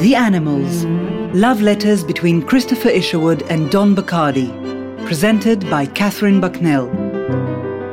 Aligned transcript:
The 0.00 0.14
Animals 0.14 0.84
Love 1.34 1.60
Letters 1.60 2.02
between 2.02 2.40
Christopher 2.40 2.88
Isherwood 2.88 3.42
and 3.50 3.70
Don 3.70 3.94
Bachardy. 3.94 4.48
Presented 5.04 5.68
by 5.68 5.86
Katherine 5.86 6.40
Bucknell. 6.40 6.86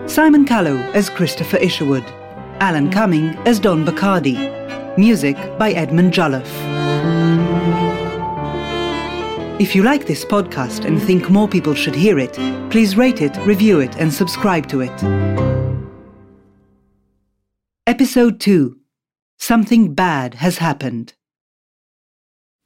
Simon 0.08 0.46
Callow 0.46 0.78
as 0.94 1.10
Christopher 1.10 1.58
Isherwood. 1.58 2.06
Alan 2.60 2.90
Cumming 2.90 3.36
as 3.46 3.60
Don 3.60 3.84
Bachardy. 3.86 4.98
Music 4.98 5.36
by 5.58 5.72
Edmund 5.72 6.14
Jolliffe. 6.14 6.73
If 9.60 9.76
you 9.76 9.84
like 9.84 10.08
this 10.08 10.26
podcast 10.26 10.84
and 10.84 11.00
think 11.00 11.30
more 11.30 11.48
people 11.48 11.76
should 11.76 11.94
hear 11.94 12.18
it, 12.18 12.34
please 12.72 12.98
rate 12.98 13.22
it, 13.22 13.38
review 13.46 13.82
it, 13.82 13.96
and 13.98 14.12
subscribe 14.12 14.68
to 14.70 14.82
it. 14.82 15.04
Episode 17.86 18.40
2 18.40 18.80
Something 19.38 19.94
Bad 19.94 20.34
Has 20.36 20.58
Happened. 20.58 21.14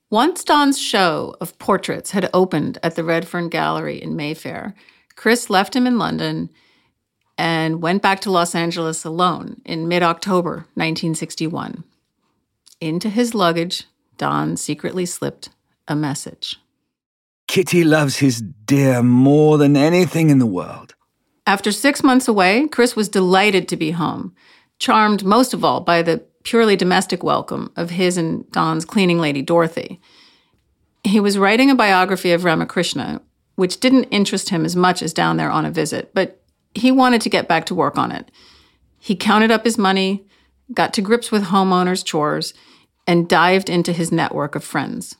Once 0.09 0.45
Don's 0.45 0.79
show 0.79 1.35
of 1.41 1.59
portraits 1.59 2.11
had 2.11 2.29
opened 2.33 2.77
at 2.81 2.95
the 2.95 3.03
Redfern 3.03 3.49
Gallery 3.49 4.01
in 4.01 4.15
Mayfair, 4.15 4.73
Chris 5.17 5.49
left 5.49 5.75
him 5.75 5.85
in 5.85 5.97
London 5.97 6.49
and 7.37 7.81
went 7.81 8.01
back 8.01 8.21
to 8.21 8.31
Los 8.31 8.55
Angeles 8.55 9.03
alone 9.03 9.61
in 9.65 9.89
mid 9.89 10.03
October 10.03 10.67
1961. 10.75 11.83
Into 12.79 13.09
his 13.09 13.35
luggage, 13.35 13.83
Don 14.17 14.55
secretly 14.55 15.05
slipped 15.05 15.49
a 15.89 15.93
message. 15.95 16.57
Kitty 17.47 17.83
loves 17.83 18.17
his 18.17 18.41
dear 18.41 19.01
more 19.01 19.57
than 19.57 19.77
anything 19.77 20.29
in 20.29 20.39
the 20.39 20.45
world. 20.45 20.95
After 21.45 21.71
six 21.71 22.03
months 22.03 22.27
away, 22.27 22.67
Chris 22.67 22.95
was 22.95 23.07
delighted 23.07 23.69
to 23.69 23.77
be 23.77 23.91
home, 23.91 24.35
charmed 24.79 25.23
most 25.23 25.53
of 25.53 25.63
all 25.63 25.79
by 25.79 26.01
the 26.01 26.23
purely 26.43 26.75
domestic 26.75 27.23
welcome 27.23 27.71
of 27.75 27.89
his 27.91 28.17
and 28.17 28.49
Don's 28.51 28.85
cleaning 28.85 29.19
lady, 29.19 29.41
Dorothy. 29.41 30.01
He 31.03 31.19
was 31.19 31.37
writing 31.37 31.71
a 31.71 31.75
biography 31.75 32.31
of 32.33 32.43
Ramakrishna, 32.43 33.21
which 33.55 33.79
didn't 33.79 34.05
interest 34.05 34.49
him 34.49 34.65
as 34.65 34.75
much 34.75 35.01
as 35.01 35.13
down 35.13 35.37
there 35.37 35.49
on 35.49 35.65
a 35.65 35.71
visit, 35.71 36.13
but 36.13 36.41
he 36.75 36.91
wanted 36.91 37.21
to 37.21 37.29
get 37.29 37.47
back 37.47 37.65
to 37.67 37.75
work 37.75 37.97
on 37.97 38.11
it. 38.11 38.29
He 38.99 39.15
counted 39.15 39.51
up 39.51 39.63
his 39.63 39.77
money, 39.77 40.25
got 40.73 40.93
to 40.93 41.01
grips 41.01 41.31
with 41.31 41.45
homeowners' 41.45 42.03
chores, 42.03 42.53
and 43.07 43.29
dived 43.29 43.69
into 43.69 43.93
his 43.93 44.11
network 44.11 44.53
of 44.53 44.65
friends. 44.65 45.15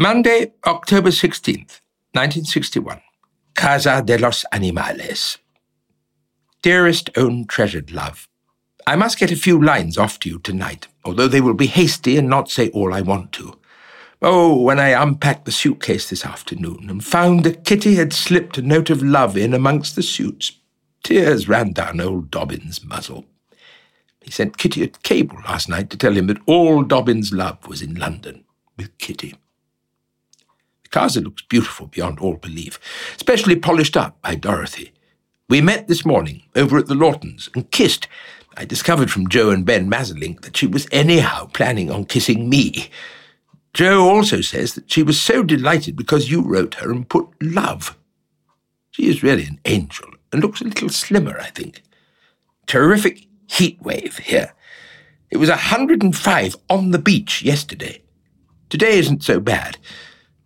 Monday, 0.00 0.54
October 0.64 1.10
16th, 1.10 1.82
1961. 2.14 3.02
Casa 3.54 4.02
de 4.02 4.16
los 4.16 4.46
Animales. 4.50 5.36
Dearest 6.62 7.10
own 7.18 7.46
treasured 7.46 7.92
love, 7.92 8.26
I 8.86 8.96
must 8.96 9.18
get 9.18 9.30
a 9.30 9.36
few 9.36 9.62
lines 9.62 9.98
off 9.98 10.18
to 10.20 10.30
you 10.30 10.38
tonight, 10.38 10.88
although 11.04 11.28
they 11.28 11.42
will 11.42 11.52
be 11.52 11.66
hasty 11.66 12.16
and 12.16 12.30
not 12.30 12.48
say 12.50 12.70
all 12.70 12.94
I 12.94 13.02
want 13.02 13.32
to. 13.32 13.58
Oh, 14.22 14.58
when 14.62 14.80
I 14.80 15.02
unpacked 15.02 15.44
the 15.44 15.52
suitcase 15.52 16.08
this 16.08 16.24
afternoon 16.24 16.88
and 16.88 17.04
found 17.04 17.44
that 17.44 17.66
Kitty 17.66 17.96
had 17.96 18.14
slipped 18.14 18.56
a 18.56 18.62
note 18.62 18.88
of 18.88 19.02
love 19.02 19.36
in 19.36 19.52
amongst 19.52 19.96
the 19.96 20.02
suits, 20.02 20.52
tears 21.02 21.46
ran 21.46 21.74
down 21.74 22.00
old 22.00 22.30
Dobbin's 22.30 22.82
muzzle. 22.82 23.26
He 24.22 24.30
sent 24.30 24.56
Kitty 24.56 24.82
a 24.82 24.88
cable 24.88 25.36
last 25.44 25.68
night 25.68 25.90
to 25.90 25.98
tell 25.98 26.16
him 26.16 26.28
that 26.28 26.40
all 26.46 26.84
Dobbin's 26.84 27.34
love 27.34 27.66
was 27.68 27.82
in 27.82 27.96
London 27.96 28.46
with 28.78 28.96
Kitty. 28.96 29.34
Casa 30.90 31.20
looks 31.20 31.42
beautiful 31.42 31.86
beyond 31.86 32.18
all 32.18 32.36
belief, 32.36 32.78
specially 33.16 33.56
polished 33.56 33.96
up 33.96 34.20
by 34.22 34.34
Dorothy. 34.34 34.92
We 35.48 35.60
met 35.60 35.88
this 35.88 36.04
morning 36.04 36.42
over 36.54 36.78
at 36.78 36.86
the 36.86 36.94
Lawtons 36.94 37.48
and 37.54 37.70
kissed 37.70 38.06
I 38.56 38.64
discovered 38.64 39.10
from 39.10 39.28
Jo 39.28 39.50
and 39.50 39.64
Ben 39.64 39.90
Masselink 39.90 40.42
that 40.42 40.56
she 40.56 40.66
was 40.66 40.88
anyhow 40.90 41.46
planning 41.52 41.90
on 41.90 42.04
kissing 42.04 42.48
me. 42.48 42.90
Jo 43.72 44.08
also 44.08 44.40
says 44.40 44.74
that 44.74 44.90
she 44.90 45.02
was 45.02 45.20
so 45.20 45.42
delighted 45.42 45.96
because 45.96 46.30
you 46.30 46.42
wrote 46.42 46.74
her 46.74 46.90
and 46.90 47.08
put 47.08 47.28
love. 47.40 47.96
She 48.90 49.08
is 49.08 49.22
really 49.22 49.44
an 49.44 49.60
angel 49.64 50.08
and 50.32 50.42
looks 50.42 50.60
a 50.60 50.64
little 50.64 50.88
slimmer, 50.88 51.38
I 51.38 51.50
think. 51.50 51.82
Terrific 52.66 53.26
heat 53.46 53.80
wave 53.80 54.18
here. 54.18 54.52
It 55.30 55.36
was 55.36 55.48
a 55.48 55.52
105 55.52 56.56
on 56.68 56.90
the 56.90 56.98
beach 56.98 57.42
yesterday. 57.42 58.02
Today 58.68 58.98
isn't 58.98 59.22
so 59.22 59.38
bad. 59.38 59.78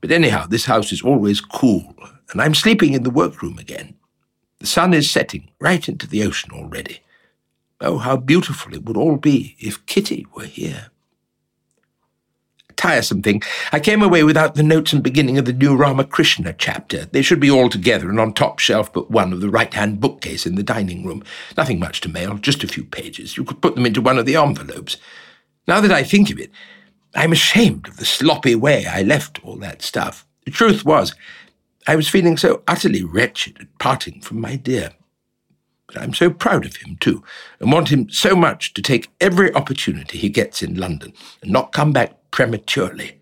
But 0.04 0.12
anyhow, 0.12 0.44
this 0.47 0.66
house 0.66 0.92
is 0.92 1.00
always 1.00 1.41
cool, 1.41 1.94
and 2.31 2.42
I'm 2.42 2.54
sleeping 2.54 2.92
in 2.92 3.04
the 3.04 3.10
workroom 3.10 3.59
again. 3.59 3.94
The 4.59 4.66
sun 4.66 4.92
is 4.92 5.10
setting 5.10 5.50
right 5.62 5.88
into 5.88 6.06
the 6.06 6.22
ocean 6.25 6.50
already. 6.53 7.00
Oh, 7.81 7.97
how 7.97 8.19
beautiful 8.19 8.75
it 8.75 8.84
would 8.84 8.98
all 8.98 9.16
be 9.16 9.56
if 9.59 9.87
Kitty 9.87 10.26
were 10.37 10.44
here. 10.44 10.91
Tiresome 12.76 13.22
thing. 13.22 13.42
I 13.72 13.81
came 13.81 14.03
away 14.03 14.25
without 14.25 14.56
the 14.56 14.62
notes 14.62 14.92
and 14.92 15.03
beginning 15.03 15.38
of 15.38 15.47
the 15.47 15.54
new 15.54 15.75
Ramakrishna 15.75 16.53
chapter. 16.53 17.06
They 17.06 17.22
should 17.22 17.41
be 17.41 17.50
all 17.50 17.71
together 17.71 18.10
and 18.10 18.21
on 18.21 18.34
top 18.34 18.59
shelf 18.59 18.92
but 18.92 19.10
one 19.10 19.32
of 19.32 19.41
the 19.41 19.48
right-hand 19.48 20.00
bookcase 20.00 20.44
in 20.44 20.56
the 20.56 20.62
dining 20.62 21.06
room. 21.06 21.25
Nothing 21.56 21.78
much 21.78 22.03
to 22.03 22.10
mail, 22.10 22.36
just 22.36 22.62
a 22.62 22.69
few 22.69 22.84
pages. 22.84 23.38
You 23.38 23.44
could 23.44 23.62
put 23.62 23.75
them 23.75 23.86
into 23.86 24.03
one 24.03 24.19
of 24.19 24.26
the 24.26 24.36
envelopes. 24.36 24.98
Now 25.66 25.81
that 25.81 25.92
I 25.92 26.03
think 26.03 26.28
of 26.31 26.38
it, 26.38 26.50
I'm 27.15 27.33
ashamed 27.33 27.89
of 27.89 27.97
the 27.97 28.05
sloppy 28.05 28.55
way 28.55 28.87
I 28.87 29.03
left 29.03 29.45
all 29.45 29.57
that 29.57 29.83
stuff. 29.83 30.27
The 30.45 30.51
truth 30.51 30.85
was, 30.85 31.15
I 31.87 31.97
was 31.97 32.09
feeling 32.09 32.37
so 32.37 32.63
utterly 32.67 33.05
wretched 33.05 33.59
at 33.61 33.79
parting 33.79 34.21
from 34.21 34.41
my 34.41 34.57
dear. 34.57 34.93
But 35.87 35.99
I'm 35.99 36.15
so 36.15 36.31
proud 36.31 36.65
of 36.65 36.77
him, 36.77 36.97
too, 36.99 37.23
and 37.61 37.71
want 37.71 37.91
him 37.91 38.09
so 38.09 38.35
much 38.35 38.73
to 38.75 38.83
take 38.83 39.11
every 39.21 39.53
opportunity 39.55 40.19
he 40.19 40.29
gets 40.29 40.63
in 40.63 40.77
London 40.77 41.13
and 41.43 41.53
not 41.53 41.73
come 41.73 41.93
back 41.93 42.15
prematurely. 42.31 43.21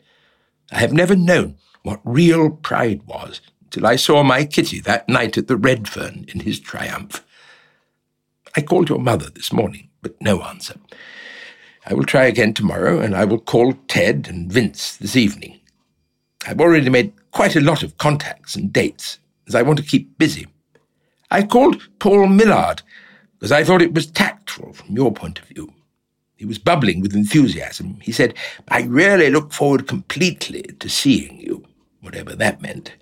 I 0.71 0.79
have 0.79 0.93
never 0.93 1.17
known 1.17 1.57
what 1.83 2.01
real 2.05 2.51
pride 2.51 3.03
was 3.07 3.41
till 3.71 3.87
I 3.87 3.97
saw 3.97 4.23
my 4.23 4.45
Kitty 4.45 4.81
that 4.81 5.09
night 5.09 5.37
at 5.37 5.49
the 5.49 5.57
Redfern 5.57 6.25
in 6.29 6.41
his 6.41 6.61
triumph. 6.61 7.25
I 8.57 8.63
called 8.63 8.89
your 8.89 9.01
mother 9.01 9.29
this 9.31 9.53
morning, 9.53 9.89
but 10.01 10.21
no 10.21 10.43
answer. 10.43 10.77
I 11.87 11.94
will 11.94 12.04
try 12.04 12.25
again 12.25 12.54
tomorrow, 12.54 13.00
and 13.00 13.16
I 13.16 13.25
will 13.25 13.41
call 13.41 13.75
Ted 13.88 14.28
and 14.28 14.50
Vince 14.50 14.97
this 14.97 15.16
evening. 15.16 15.59
I've 16.47 16.60
already 16.60 16.91
made 16.91 17.12
quite 17.32 17.56
a 17.56 17.60
lot 17.60 17.82
of 17.82 17.98
contacts 17.98 18.54
and 18.54 18.72
dates, 18.72 19.19
as 19.48 19.54
I 19.54 19.62
want 19.62 19.78
to 19.78 19.84
keep 19.84 20.16
busy. 20.19 20.47
I 21.31 21.43
called 21.43 21.88
Paul 21.98 22.28
Millard 22.28 22.82
because 23.38 23.53
I 23.53 23.65
thought 23.65 23.82
it 23.82 23.94
was 23.94 24.06
tactful 24.06 24.72
from 24.72 24.94
your 24.94 25.12
point 25.12 25.41
of 25.41 25.47
view. 25.47 25.72
He 26.37 26.44
was 26.44 26.59
bubbling 26.59 27.00
with 27.00 27.15
enthusiasm. 27.15 27.99
He 28.03 28.12
said, 28.12 28.34
I 28.69 28.82
really 28.82 29.31
look 29.31 29.53
forward 29.53 29.88
completely 29.88 30.62
to 30.62 30.88
seeing 30.88 31.41
you, 31.41 31.64
whatever 32.00 32.37
that 32.37 32.62
meant. 32.62 32.93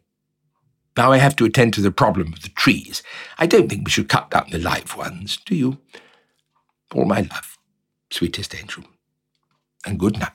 Now 0.96 1.12
I 1.12 1.18
have 1.18 1.36
to 1.36 1.44
attend 1.44 1.74
to 1.74 1.80
the 1.80 1.90
problem 1.90 2.32
of 2.32 2.42
the 2.42 2.50
trees. 2.50 3.02
I 3.38 3.46
don't 3.46 3.68
think 3.68 3.84
we 3.84 3.90
should 3.90 4.08
cut 4.08 4.30
down 4.30 4.46
the 4.50 4.58
live 4.58 4.96
ones, 4.96 5.38
do 5.44 5.54
you? 5.54 5.78
All 6.94 7.04
my 7.04 7.20
love, 7.20 7.58
sweetest 8.10 8.54
angel. 8.54 8.84
And 9.84 9.98
good 9.98 10.18
night. 10.18 10.32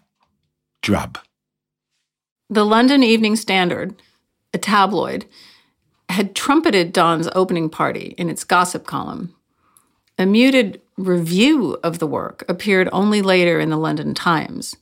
Drub. 0.81 1.17
The 2.49 2.65
London 2.65 3.03
Evening 3.03 3.35
Standard, 3.35 4.01
a 4.53 4.57
tabloid, 4.57 5.25
had 6.09 6.35
trumpeted 6.35 6.91
Don's 6.91 7.29
opening 7.35 7.69
party 7.69 8.15
in 8.17 8.29
its 8.29 8.43
gossip 8.43 8.85
column. 8.85 9.35
A 10.17 10.25
muted 10.25 10.81
review 10.97 11.77
of 11.83 11.99
the 11.99 12.07
work 12.07 12.43
appeared 12.49 12.89
only 12.91 13.21
later 13.21 13.59
in 13.59 13.69
the 13.69 13.77
London 13.77 14.13
Times. 14.13 14.75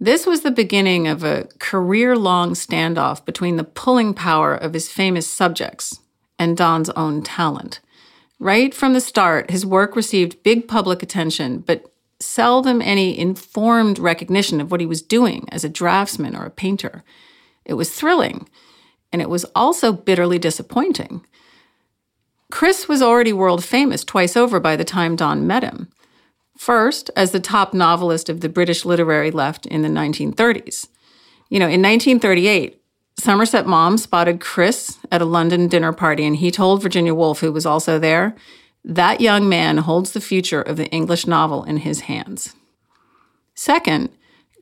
This 0.00 0.26
was 0.26 0.42
the 0.42 0.50
beginning 0.50 1.06
of 1.06 1.22
a 1.22 1.48
career 1.58 2.16
long 2.16 2.54
standoff 2.54 3.24
between 3.24 3.56
the 3.56 3.64
pulling 3.64 4.12
power 4.12 4.54
of 4.54 4.74
his 4.74 4.88
famous 4.88 5.26
subjects 5.26 6.00
and 6.38 6.56
Don's 6.56 6.90
own 6.90 7.22
talent. 7.22 7.80
Right 8.40 8.74
from 8.74 8.92
the 8.92 9.00
start, 9.00 9.50
his 9.50 9.64
work 9.64 9.94
received 9.94 10.42
big 10.42 10.66
public 10.66 11.02
attention, 11.02 11.58
but 11.58 11.90
seldom 12.18 12.82
any 12.82 13.18
informed 13.18 13.98
recognition 13.98 14.60
of 14.60 14.70
what 14.70 14.80
he 14.80 14.86
was 14.86 15.02
doing 15.02 15.48
as 15.50 15.64
a 15.64 15.68
draftsman 15.68 16.34
or 16.34 16.44
a 16.44 16.50
painter. 16.50 17.04
It 17.64 17.74
was 17.74 17.94
thrilling, 17.94 18.48
and 19.12 19.22
it 19.22 19.30
was 19.30 19.44
also 19.54 19.92
bitterly 19.92 20.38
disappointing. 20.38 21.24
Chris 22.50 22.88
was 22.88 23.00
already 23.00 23.32
world 23.32 23.64
famous 23.64 24.04
twice 24.04 24.36
over 24.36 24.60
by 24.60 24.76
the 24.76 24.84
time 24.84 25.16
Don 25.16 25.46
met 25.46 25.62
him. 25.62 25.88
First, 26.56 27.10
as 27.16 27.32
the 27.32 27.40
top 27.40 27.74
novelist 27.74 28.28
of 28.28 28.40
the 28.40 28.48
British 28.48 28.84
literary 28.84 29.30
left 29.30 29.66
in 29.66 29.82
the 29.82 29.88
1930s. 29.88 30.88
You 31.50 31.58
know, 31.58 31.66
in 31.66 31.82
1938, 31.82 32.80
Somerset 33.18 33.66
Maugham 33.66 33.98
spotted 33.98 34.40
Chris 34.40 34.98
at 35.10 35.22
a 35.22 35.26
London 35.26 35.68
dinner 35.68 35.92
party, 35.92 36.24
and 36.24 36.36
he 36.36 36.50
told 36.50 36.82
Virginia 36.82 37.14
Woolf, 37.14 37.40
who 37.40 37.52
was 37.52 37.66
also 37.66 37.98
there, 37.98 38.34
that 38.84 39.20
young 39.20 39.48
man 39.48 39.78
holds 39.78 40.12
the 40.12 40.20
future 40.20 40.62
of 40.62 40.76
the 40.76 40.88
English 40.88 41.26
novel 41.26 41.64
in 41.64 41.78
his 41.78 42.00
hands. 42.00 42.54
Second, 43.54 44.10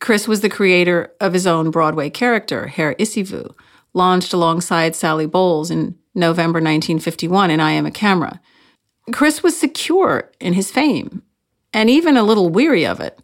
Chris 0.00 0.28
was 0.28 0.40
the 0.40 0.48
creator 0.48 1.12
of 1.20 1.32
his 1.32 1.46
own 1.46 1.70
Broadway 1.70 2.10
character, 2.10 2.66
Herr 2.68 2.94
Issyvoo, 2.96 3.54
launched 3.94 4.32
alongside 4.32 4.94
Sally 4.94 5.26
Bowles 5.26 5.70
in 5.70 5.96
November 6.14 6.58
1951 6.58 7.50
in 7.50 7.60
I 7.60 7.72
Am 7.72 7.86
a 7.86 7.90
Camera. 7.90 8.40
Chris 9.12 9.42
was 9.42 9.58
secure 9.58 10.30
in 10.40 10.52
his 10.52 10.70
fame 10.70 11.22
and 11.72 11.90
even 11.90 12.16
a 12.16 12.22
little 12.22 12.48
weary 12.48 12.84
of 12.86 13.00
it. 13.00 13.18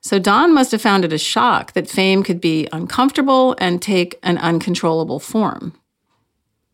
So 0.00 0.18
Don 0.18 0.54
must 0.54 0.72
have 0.72 0.80
found 0.80 1.04
it 1.04 1.12
a 1.12 1.18
shock 1.18 1.72
that 1.72 1.88
fame 1.88 2.22
could 2.22 2.40
be 2.40 2.68
uncomfortable 2.72 3.54
and 3.58 3.82
take 3.82 4.18
an 4.22 4.38
uncontrollable 4.38 5.20
form. 5.20 5.74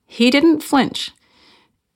He 0.07 0.31
didn't 0.31 0.63
flinch. 0.63 1.11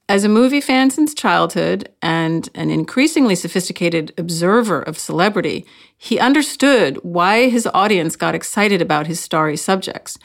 As 0.08 0.24
a 0.24 0.28
movie 0.28 0.60
fan 0.60 0.90
since 0.90 1.14
childhood 1.14 1.88
and 2.02 2.48
an 2.56 2.68
increasingly 2.68 3.36
sophisticated 3.36 4.12
observer 4.18 4.82
of 4.82 4.98
celebrity, 4.98 5.64
he 5.96 6.18
understood 6.18 6.98
why 7.04 7.48
his 7.48 7.68
audience 7.72 8.16
got 8.16 8.34
excited 8.34 8.82
about 8.82 9.06
his 9.06 9.20
starry 9.20 9.56
subjects. 9.56 10.18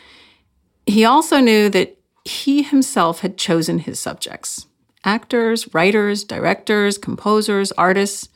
He 0.87 1.05
also 1.05 1.39
knew 1.39 1.69
that 1.69 1.95
he 2.23 2.63
himself 2.63 3.19
had 3.19 3.37
chosen 3.37 3.77
his 3.79 3.99
subjects 3.99 4.65
actors, 5.03 5.71
writers, 5.71 6.23
directors, 6.23 6.97
composers, 6.97 7.71
artists. 7.73 8.29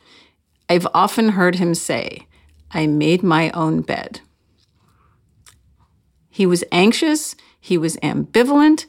I've 0.69 0.87
often 0.93 1.29
heard 1.29 1.55
him 1.55 1.73
say, 1.73 2.27
I 2.71 2.85
made 2.85 3.23
my 3.23 3.49
own 3.51 3.81
bed. 3.81 4.21
He 6.29 6.45
was 6.45 6.63
anxious, 6.71 7.35
he 7.59 7.75
was 7.75 7.97
ambivalent, 7.97 8.85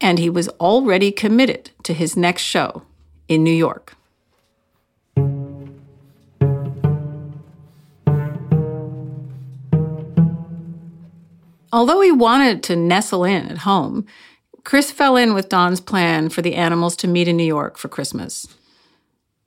and 0.00 0.18
he 0.18 0.28
was 0.28 0.48
already 0.60 1.12
committed 1.12 1.70
to 1.84 1.94
his 1.94 2.16
next 2.16 2.42
show 2.42 2.82
in 3.28 3.44
New 3.44 3.52
York. 3.52 3.94
Although 11.72 12.00
he 12.00 12.10
wanted 12.10 12.64
to 12.64 12.74
nestle 12.74 13.22
in 13.22 13.46
at 13.46 13.58
home, 13.58 14.06
Chris 14.64 14.90
fell 14.90 15.16
in 15.16 15.34
with 15.34 15.48
Don's 15.48 15.80
plan 15.80 16.28
for 16.28 16.42
the 16.42 16.56
animals 16.56 16.96
to 16.96 17.06
meet 17.06 17.28
in 17.28 17.36
New 17.36 17.44
York 17.44 17.78
for 17.78 17.88
Christmas. 17.88 18.48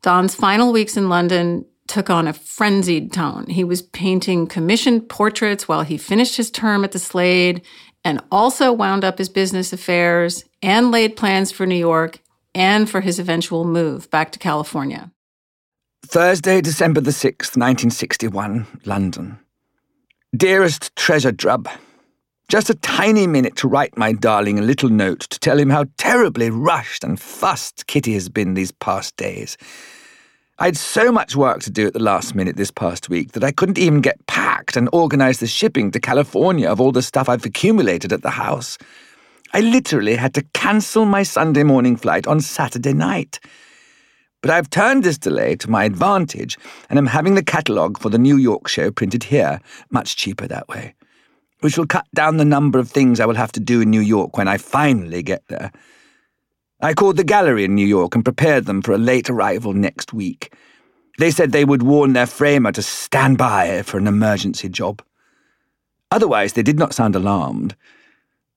Don's 0.04 0.36
final 0.36 0.74
weeks 0.74 0.98
in 0.98 1.10
London 1.10 1.66
took 1.88 2.10
on 2.10 2.28
a 2.28 2.34
frenzied 2.34 3.14
tone. 3.14 3.48
He 3.48 3.64
was 3.64 3.82
painting 3.82 4.48
commissioned 4.48 5.10
portraits 5.10 5.68
while 5.68 5.82
he 5.84 5.98
finished 5.98 6.36
his 6.36 6.52
term 6.52 6.84
at 6.84 6.92
the 6.92 7.00
Slade 7.00 7.62
and 8.04 8.22
also 8.30 8.72
wound 8.74 9.06
up 9.06 9.18
his 9.18 9.30
business 9.30 9.72
affairs 9.72 10.44
and 10.62 10.92
laid 10.92 11.16
plans 11.16 11.52
for 11.52 11.66
New 11.66 11.76
York 11.76 12.20
and 12.54 12.90
for 12.90 13.00
his 13.02 13.18
eventual 13.18 13.64
move 13.64 14.10
back 14.12 14.32
to 14.34 14.40
California. 14.40 15.10
Thursday, 16.06 16.60
December 16.60 17.00
the 17.00 17.12
6th, 17.12 17.56
1961, 17.56 18.68
London. 18.86 19.40
Dearest 20.36 20.94
Treasure 20.98 21.32
Drub, 21.32 21.70
just 22.50 22.70
a 22.70 22.76
tiny 22.76 23.28
minute 23.28 23.56
to 23.58 23.68
write 23.68 23.98
my 23.98 24.14
darling 24.14 24.60
a 24.60 24.64
little 24.64 24.90
note 24.90 25.22
to 25.22 25.40
tell 25.40 25.58
him 25.58 25.70
how 25.70 25.86
terribly 25.98 26.50
rushed 26.50 27.04
and 27.04 27.20
fussed 27.20 27.88
Kitty 27.88 28.14
has 28.14 28.30
been 28.30 28.54
these 28.54 28.72
past 28.72 29.16
days. 29.18 29.58
I 30.60 30.66
had 30.66 30.78
so 30.78 31.12
much 31.12 31.36
work 31.36 31.62
to 31.64 31.72
do 31.72 31.88
at 31.88 31.94
the 31.94 32.00
last 32.00 32.36
minute 32.36 32.58
this 32.58 32.70
past 32.70 33.10
week 33.10 33.32
that 33.32 33.44
I 33.44 33.52
couldn't 33.52 33.80
even 33.80 34.02
get 34.02 34.26
packed 34.28 34.78
and 34.78 34.88
organize 34.94 35.40
the 35.40 35.48
shipping 35.48 35.90
to 35.92 36.00
California 36.00 36.70
of 36.70 36.80
all 36.80 36.92
the 36.92 37.02
stuff 37.02 37.28
I've 37.28 37.46
accumulated 37.46 38.14
at 38.14 38.22
the 38.22 38.30
house. 38.30 38.78
I 39.52 39.62
literally 39.62 40.16
had 40.16 40.34
to 40.36 40.44
cancel 40.54 41.06
my 41.06 41.24
Sunday 41.24 41.64
morning 41.64 41.96
flight 41.96 42.28
on 42.28 42.40
Saturday 42.40 42.94
night. 42.94 43.40
But 44.42 44.52
I've 44.52 44.70
turned 44.70 45.04
this 45.04 45.18
delay 45.18 45.56
to 45.56 45.70
my 45.70 45.86
advantage 45.86 46.58
and 46.90 47.00
am 47.00 47.08
having 47.08 47.36
the 47.36 47.44
catalogue 47.44 47.98
for 47.98 48.10
the 48.10 48.18
New 48.18 48.38
York 48.38 48.68
show 48.68 48.92
printed 48.92 49.24
here, 49.24 49.60
much 49.90 50.18
cheaper 50.18 50.48
that 50.48 50.68
way, 50.68 50.94
which 51.64 51.78
will 51.78 51.88
cut 51.88 52.06
down 52.14 52.36
the 52.36 52.44
number 52.44 52.78
of 52.78 52.92
things 52.92 53.22
I 53.22 53.26
will 53.26 53.36
have 53.36 53.54
to 53.54 53.62
do 53.62 53.80
in 53.80 53.90
New 53.90 54.02
York 54.02 54.38
when 54.38 54.50
I 54.50 54.58
finally 54.58 55.24
get 55.24 55.48
there. 55.48 55.72
I 56.82 56.94
called 56.94 57.16
the 57.16 57.24
gallery 57.24 57.64
in 57.64 57.74
New 57.74 57.88
York 57.88 58.16
and 58.16 58.26
prepared 58.26 58.66
them 58.66 58.82
for 58.82 58.92
a 58.92 58.98
late 58.98 59.30
arrival 59.30 59.72
next 59.72 60.12
week. 60.12 60.54
They 61.20 61.32
said 61.32 61.54
they 61.54 61.64
would 61.64 61.82
warn 61.82 62.12
their 62.12 62.26
framer 62.26 62.74
to 62.74 62.82
stand 62.82 63.38
by 63.38 63.82
for 63.84 63.98
an 63.98 64.08
emergency 64.08 64.68
job. 64.68 65.02
Otherwise, 66.12 66.52
they 66.52 66.64
did 66.64 66.78
not 66.78 66.94
sound 66.94 67.16
alarmed. 67.16 67.78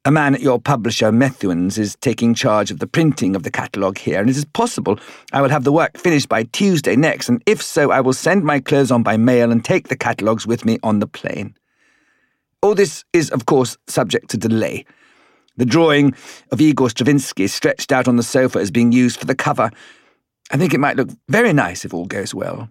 A 0.04 0.10
man 0.10 0.34
at 0.34 0.40
your 0.40 0.60
publisher, 0.60 1.12
Methuen's, 1.12 1.78
is 1.78 1.94
taking 2.00 2.34
charge 2.34 2.72
of 2.72 2.80
the 2.80 2.88
printing 2.88 3.36
of 3.36 3.44
the 3.44 3.52
catalogue 3.52 3.98
here, 3.98 4.20
and 4.20 4.28
it 4.28 4.36
is 4.36 4.44
possible 4.44 4.98
I 5.32 5.42
will 5.42 5.50
have 5.50 5.62
the 5.62 5.70
work 5.70 5.96
finished 5.96 6.28
by 6.28 6.42
Tuesday 6.42 6.96
next, 6.96 7.28
and 7.28 7.40
if 7.46 7.62
so, 7.62 7.92
I 7.92 8.00
will 8.00 8.14
send 8.14 8.42
my 8.42 8.58
clothes 8.58 8.90
on 8.90 9.04
by 9.04 9.16
mail 9.16 9.52
and 9.52 9.64
take 9.64 9.86
the 9.86 9.96
catalogues 9.96 10.44
with 10.44 10.64
me 10.64 10.80
on 10.82 10.98
the 10.98 11.06
plane. 11.06 11.54
All 12.66 12.74
this 12.74 13.04
is, 13.12 13.30
of 13.30 13.46
course, 13.46 13.78
subject 13.86 14.28
to 14.30 14.36
delay. 14.36 14.84
The 15.56 15.64
drawing 15.64 16.16
of 16.50 16.60
Igor 16.60 16.90
Stravinsky 16.90 17.46
stretched 17.46 17.92
out 17.92 18.08
on 18.08 18.16
the 18.16 18.24
sofa 18.24 18.58
is 18.58 18.72
being 18.72 18.90
used 18.90 19.20
for 19.20 19.24
the 19.24 19.36
cover. 19.36 19.70
I 20.50 20.56
think 20.56 20.74
it 20.74 20.80
might 20.80 20.96
look 20.96 21.10
very 21.28 21.52
nice 21.52 21.84
if 21.84 21.94
all 21.94 22.06
goes 22.06 22.34
well. 22.34 22.68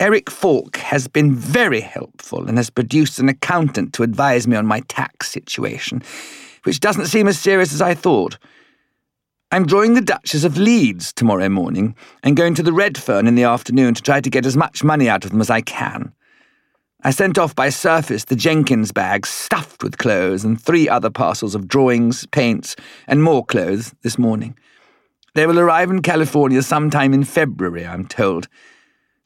Eric 0.00 0.30
Falk 0.30 0.78
has 0.78 1.06
been 1.06 1.34
very 1.34 1.82
helpful 1.82 2.48
and 2.48 2.56
has 2.56 2.70
produced 2.70 3.18
an 3.18 3.28
accountant 3.28 3.92
to 3.92 4.02
advise 4.04 4.48
me 4.48 4.56
on 4.56 4.64
my 4.64 4.80
tax 4.88 5.30
situation, 5.30 6.02
which 6.62 6.80
doesn't 6.80 7.08
seem 7.08 7.28
as 7.28 7.38
serious 7.38 7.74
as 7.74 7.82
I 7.82 7.92
thought. 7.92 8.38
I'm 9.52 9.66
drawing 9.66 9.92
the 9.92 10.00
Duchess 10.00 10.44
of 10.44 10.56
Leeds 10.56 11.12
tomorrow 11.12 11.50
morning 11.50 11.94
and 12.22 12.38
going 12.38 12.54
to 12.54 12.62
the 12.62 12.72
Redfern 12.72 13.26
in 13.26 13.34
the 13.34 13.44
afternoon 13.44 13.92
to 13.92 14.02
try 14.02 14.22
to 14.22 14.30
get 14.30 14.46
as 14.46 14.56
much 14.56 14.82
money 14.82 15.10
out 15.10 15.26
of 15.26 15.30
them 15.30 15.42
as 15.42 15.50
I 15.50 15.60
can. 15.60 16.14
I 17.02 17.10
sent 17.12 17.38
off 17.38 17.54
by 17.54 17.70
surface 17.70 18.24
the 18.26 18.36
Jenkins 18.36 18.92
bag 18.92 19.26
stuffed 19.26 19.82
with 19.82 19.96
clothes 19.96 20.44
and 20.44 20.60
three 20.60 20.86
other 20.86 21.08
parcels 21.08 21.54
of 21.54 21.66
drawings, 21.66 22.26
paints, 22.26 22.76
and 23.06 23.22
more 23.22 23.44
clothes 23.44 23.94
this 24.02 24.18
morning. 24.18 24.54
They 25.34 25.46
will 25.46 25.58
arrive 25.58 25.90
in 25.90 26.02
California 26.02 26.60
sometime 26.60 27.14
in 27.14 27.24
February, 27.24 27.86
I'm 27.86 28.06
told. 28.06 28.48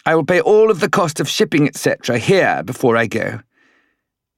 I 0.06 0.14
will 0.14 0.24
pay 0.24 0.40
all 0.40 0.70
of 0.70 0.78
the 0.78 0.88
cost 0.88 1.18
of 1.18 1.28
shipping, 1.28 1.66
etc., 1.66 2.18
here 2.18 2.62
before 2.62 2.96
I 2.96 3.06
go. 3.06 3.40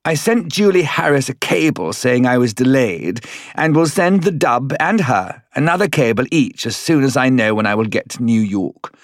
I 0.06 0.14
sent 0.14 0.50
Julie 0.50 0.84
Harris 0.84 1.28
a 1.28 1.34
cable 1.34 1.92
saying 1.92 2.24
I 2.24 2.38
was 2.38 2.54
delayed, 2.54 3.20
and 3.54 3.76
will 3.76 3.86
send 3.86 4.22
the 4.22 4.30
dub 4.30 4.72
and 4.80 5.02
her 5.02 5.42
another 5.54 5.88
cable 5.88 6.24
each 6.30 6.64
as 6.64 6.76
soon 6.76 7.04
as 7.04 7.18
I 7.18 7.28
know 7.28 7.54
when 7.54 7.66
I 7.66 7.74
will 7.74 7.84
get 7.84 8.08
to 8.10 8.22
New 8.22 8.40
York. 8.40 8.94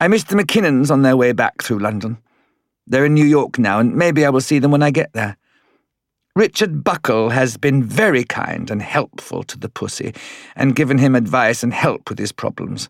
I 0.00 0.08
missed 0.08 0.28
the 0.28 0.36
McKinnons 0.36 0.90
on 0.90 1.00
their 1.00 1.16
way 1.16 1.32
back 1.32 1.62
through 1.62 1.78
London. 1.78 2.18
They're 2.88 3.04
in 3.04 3.14
New 3.14 3.26
York 3.26 3.58
now, 3.58 3.78
and 3.78 3.94
maybe 3.94 4.24
I 4.24 4.30
will 4.30 4.40
see 4.40 4.58
them 4.58 4.70
when 4.70 4.82
I 4.82 4.90
get 4.90 5.12
there. 5.12 5.36
Richard 6.34 6.84
Buckle 6.84 7.30
has 7.30 7.56
been 7.56 7.82
very 7.82 8.22
kind 8.22 8.70
and 8.70 8.80
helpful 8.80 9.42
to 9.42 9.58
the 9.58 9.68
pussy 9.68 10.14
and 10.54 10.76
given 10.76 10.98
him 10.98 11.14
advice 11.14 11.62
and 11.62 11.74
help 11.74 12.08
with 12.08 12.18
his 12.18 12.32
problems. 12.32 12.88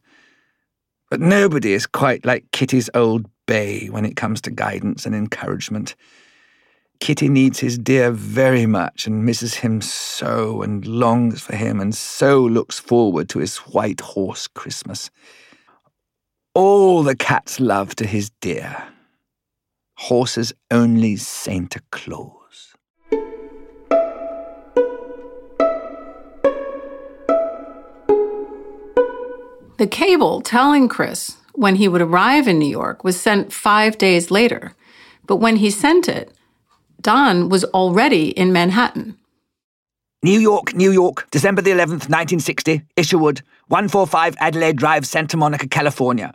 But 1.10 1.20
nobody 1.20 1.72
is 1.72 1.86
quite 1.86 2.26
like 2.26 2.50
Kitty's 2.52 2.90
old 2.94 3.24
bay 3.46 3.86
when 3.86 4.04
it 4.04 4.16
comes 4.16 4.42
to 4.42 4.50
guidance 4.50 5.06
and 5.06 5.14
encouragement. 5.14 5.96
Kitty 7.00 7.28
needs 7.28 7.60
his 7.60 7.78
dear 7.78 8.10
very 8.10 8.66
much 8.66 9.06
and 9.06 9.24
misses 9.24 9.54
him 9.54 9.80
so 9.80 10.60
and 10.60 10.86
longs 10.86 11.40
for 11.40 11.56
him 11.56 11.80
and 11.80 11.94
so 11.94 12.42
looks 12.42 12.78
forward 12.78 13.28
to 13.30 13.38
his 13.38 13.56
white 13.58 14.00
horse 14.00 14.46
Christmas. 14.46 15.10
All 16.54 17.02
the 17.02 17.16
cat's 17.16 17.60
love 17.60 17.94
to 17.96 18.06
his 18.06 18.30
dear. 18.40 18.88
Horse's 19.98 20.52
only 20.70 21.16
Santa 21.16 21.80
Claus. 21.90 22.76
The 29.78 29.88
cable 29.90 30.40
telling 30.40 30.88
Chris 30.88 31.36
when 31.54 31.74
he 31.74 31.88
would 31.88 32.00
arrive 32.00 32.46
in 32.46 32.60
New 32.60 32.70
York 32.70 33.02
was 33.02 33.20
sent 33.20 33.52
five 33.52 33.98
days 33.98 34.30
later. 34.30 34.72
But 35.26 35.36
when 35.38 35.56
he 35.56 35.68
sent 35.68 36.08
it, 36.08 36.32
Don 37.00 37.48
was 37.48 37.64
already 37.64 38.30
in 38.30 38.52
Manhattan. 38.52 39.18
New 40.22 40.38
York, 40.38 40.74
New 40.74 40.92
York, 40.92 41.28
December 41.32 41.60
the 41.60 41.72
11th, 41.72 42.08
1960, 42.08 42.82
Isherwood, 42.96 43.42
145 43.66 44.36
Adelaide 44.38 44.76
Drive, 44.76 45.06
Santa 45.08 45.36
Monica, 45.36 45.66
California. 45.66 46.32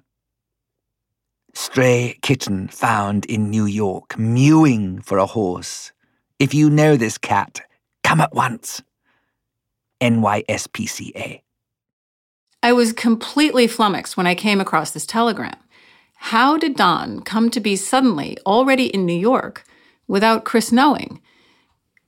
Stray 1.53 2.17
kitten 2.21 2.67
found 2.67 3.25
in 3.25 3.49
New 3.49 3.65
York, 3.65 4.17
mewing 4.17 5.01
for 5.01 5.19
a 5.19 5.27
horse. 5.27 5.91
If 6.39 6.53
you 6.53 6.69
know 6.69 6.97
this 6.97 7.17
cat, 7.17 7.61
come 8.03 8.19
at 8.21 8.33
once. 8.33 8.81
NYSPCA. 10.01 11.41
I 12.63 12.73
was 12.73 12.91
completely 12.91 13.67
flummoxed 13.67 14.17
when 14.17 14.25
I 14.25 14.35
came 14.35 14.59
across 14.59 14.91
this 14.91 15.05
telegram. 15.05 15.55
How 16.15 16.57
did 16.57 16.75
Don 16.75 17.21
come 17.21 17.49
to 17.51 17.59
be 17.59 17.75
suddenly 17.75 18.37
already 18.45 18.87
in 18.87 19.05
New 19.05 19.17
York 19.17 19.63
without 20.07 20.45
Chris 20.45 20.71
knowing? 20.71 21.21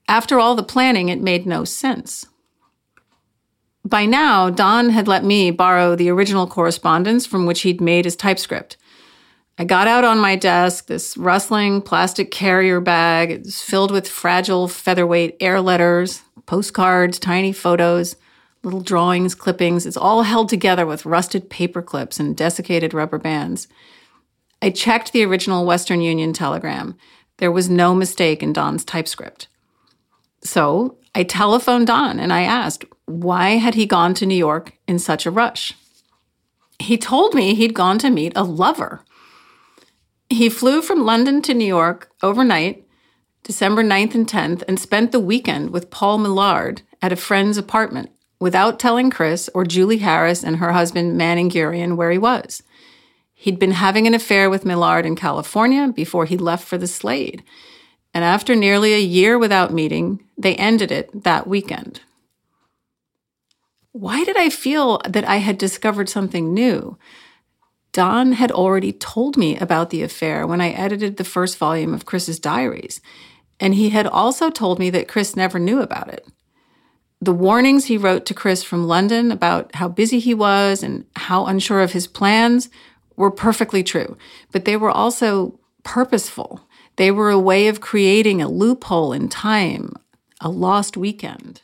After 0.08 0.38
all 0.40 0.54
the 0.54 0.62
planning, 0.62 1.08
it 1.08 1.20
made 1.20 1.46
no 1.46 1.64
sense. 1.64 2.26
By 3.84 4.06
now, 4.06 4.50
Don 4.50 4.90
had 4.90 5.06
let 5.06 5.24
me 5.24 5.50
borrow 5.50 5.94
the 5.94 6.10
original 6.10 6.46
correspondence 6.46 7.26
from 7.26 7.46
which 7.46 7.60
he'd 7.60 7.80
made 7.80 8.04
his 8.04 8.16
typescript. 8.16 8.76
I 9.58 9.64
got 9.64 9.88
out 9.88 10.04
on 10.04 10.18
my 10.18 10.36
desk 10.36 10.86
this 10.86 11.16
rustling 11.16 11.80
plastic 11.80 12.30
carrier 12.30 12.80
bag. 12.80 13.30
It 13.30 13.44
was 13.44 13.62
filled 13.62 13.90
with 13.90 14.08
fragile 14.08 14.68
featherweight 14.68 15.36
air 15.40 15.60
letters, 15.60 16.22
postcards, 16.46 17.18
tiny 17.18 17.52
photos 17.52 18.16
little 18.66 18.80
drawings, 18.80 19.36
clippings. 19.36 19.86
It's 19.86 19.96
all 19.96 20.24
held 20.24 20.48
together 20.48 20.84
with 20.84 21.06
rusted 21.06 21.48
paper 21.48 21.80
clips 21.80 22.18
and 22.18 22.36
desiccated 22.36 22.92
rubber 22.92 23.16
bands. 23.16 23.68
I 24.60 24.70
checked 24.70 25.12
the 25.12 25.24
original 25.24 25.64
Western 25.64 26.00
Union 26.00 26.32
telegram. 26.32 26.96
There 27.38 27.52
was 27.52 27.70
no 27.70 27.94
mistake 27.94 28.42
in 28.42 28.52
Don's 28.52 28.84
typescript. 28.84 29.46
So 30.42 30.98
I 31.14 31.22
telephoned 31.22 31.86
Don 31.86 32.18
and 32.18 32.32
I 32.32 32.42
asked, 32.42 32.84
why 33.04 33.50
had 33.50 33.74
he 33.74 33.86
gone 33.86 34.14
to 34.14 34.26
New 34.26 34.34
York 34.36 34.72
in 34.88 34.98
such 34.98 35.26
a 35.26 35.30
rush? 35.30 35.72
He 36.80 36.98
told 36.98 37.34
me 37.34 37.54
he'd 37.54 37.72
gone 37.72 37.98
to 37.98 38.10
meet 38.10 38.32
a 38.34 38.42
lover. 38.42 39.02
He 40.28 40.48
flew 40.48 40.82
from 40.82 41.04
London 41.04 41.40
to 41.42 41.54
New 41.54 41.66
York 41.66 42.10
overnight, 42.22 42.84
December 43.44 43.84
9th 43.84 44.14
and 44.14 44.26
10th, 44.26 44.64
and 44.66 44.78
spent 44.78 45.12
the 45.12 45.20
weekend 45.20 45.70
with 45.70 45.90
Paul 45.90 46.18
Millard 46.18 46.82
at 47.00 47.12
a 47.12 47.16
friend's 47.16 47.56
apartment 47.56 48.10
without 48.40 48.80
telling 48.80 49.10
Chris 49.10 49.48
or 49.54 49.64
Julie 49.64 49.98
Harris 49.98 50.42
and 50.42 50.56
her 50.56 50.72
husband 50.72 51.16
Manning 51.16 51.48
Gurian 51.48 51.96
where 51.96 52.10
he 52.10 52.18
was. 52.18 52.62
He'd 53.34 53.58
been 53.58 53.72
having 53.72 54.06
an 54.06 54.14
affair 54.14 54.50
with 54.50 54.64
Millard 54.64 55.06
in 55.06 55.14
California 55.14 55.92
before 55.94 56.24
he 56.24 56.36
left 56.36 56.66
for 56.66 56.76
the 56.78 56.86
Slade. 56.86 57.44
And 58.12 58.24
after 58.24 58.54
nearly 58.54 58.94
a 58.94 59.00
year 59.00 59.38
without 59.38 59.72
meeting, 59.72 60.24
they 60.36 60.56
ended 60.56 60.90
it 60.90 61.22
that 61.22 61.46
weekend. 61.46 62.00
Why 63.92 64.24
did 64.24 64.36
I 64.36 64.50
feel 64.50 65.00
that 65.08 65.24
I 65.24 65.36
had 65.36 65.58
discovered 65.58 66.08
something 66.08 66.52
new? 66.52 66.98
Don 67.96 68.32
had 68.32 68.52
already 68.52 68.92
told 68.92 69.38
me 69.38 69.56
about 69.56 69.88
the 69.88 70.02
affair 70.02 70.46
when 70.46 70.60
I 70.60 70.68
edited 70.68 71.16
the 71.16 71.24
first 71.24 71.56
volume 71.56 71.94
of 71.94 72.04
Chris's 72.04 72.38
diaries, 72.38 73.00
and 73.58 73.74
he 73.74 73.88
had 73.88 74.06
also 74.06 74.50
told 74.50 74.78
me 74.78 74.90
that 74.90 75.08
Chris 75.08 75.34
never 75.34 75.58
knew 75.58 75.80
about 75.80 76.10
it. 76.12 76.28
The 77.22 77.32
warnings 77.32 77.86
he 77.86 77.96
wrote 77.96 78.26
to 78.26 78.34
Chris 78.34 78.62
from 78.62 78.86
London 78.86 79.32
about 79.32 79.74
how 79.76 79.88
busy 79.88 80.18
he 80.18 80.34
was 80.34 80.82
and 80.82 81.06
how 81.16 81.46
unsure 81.46 81.80
of 81.80 81.92
his 81.92 82.06
plans 82.06 82.68
were 83.16 83.30
perfectly 83.30 83.82
true, 83.82 84.18
but 84.52 84.66
they 84.66 84.76
were 84.76 84.90
also 84.90 85.58
purposeful. 85.82 86.68
They 86.96 87.10
were 87.10 87.30
a 87.30 87.38
way 87.38 87.66
of 87.66 87.80
creating 87.80 88.42
a 88.42 88.48
loophole 88.50 89.14
in 89.14 89.30
time, 89.30 89.94
a 90.42 90.50
lost 90.50 90.98
weekend. 90.98 91.62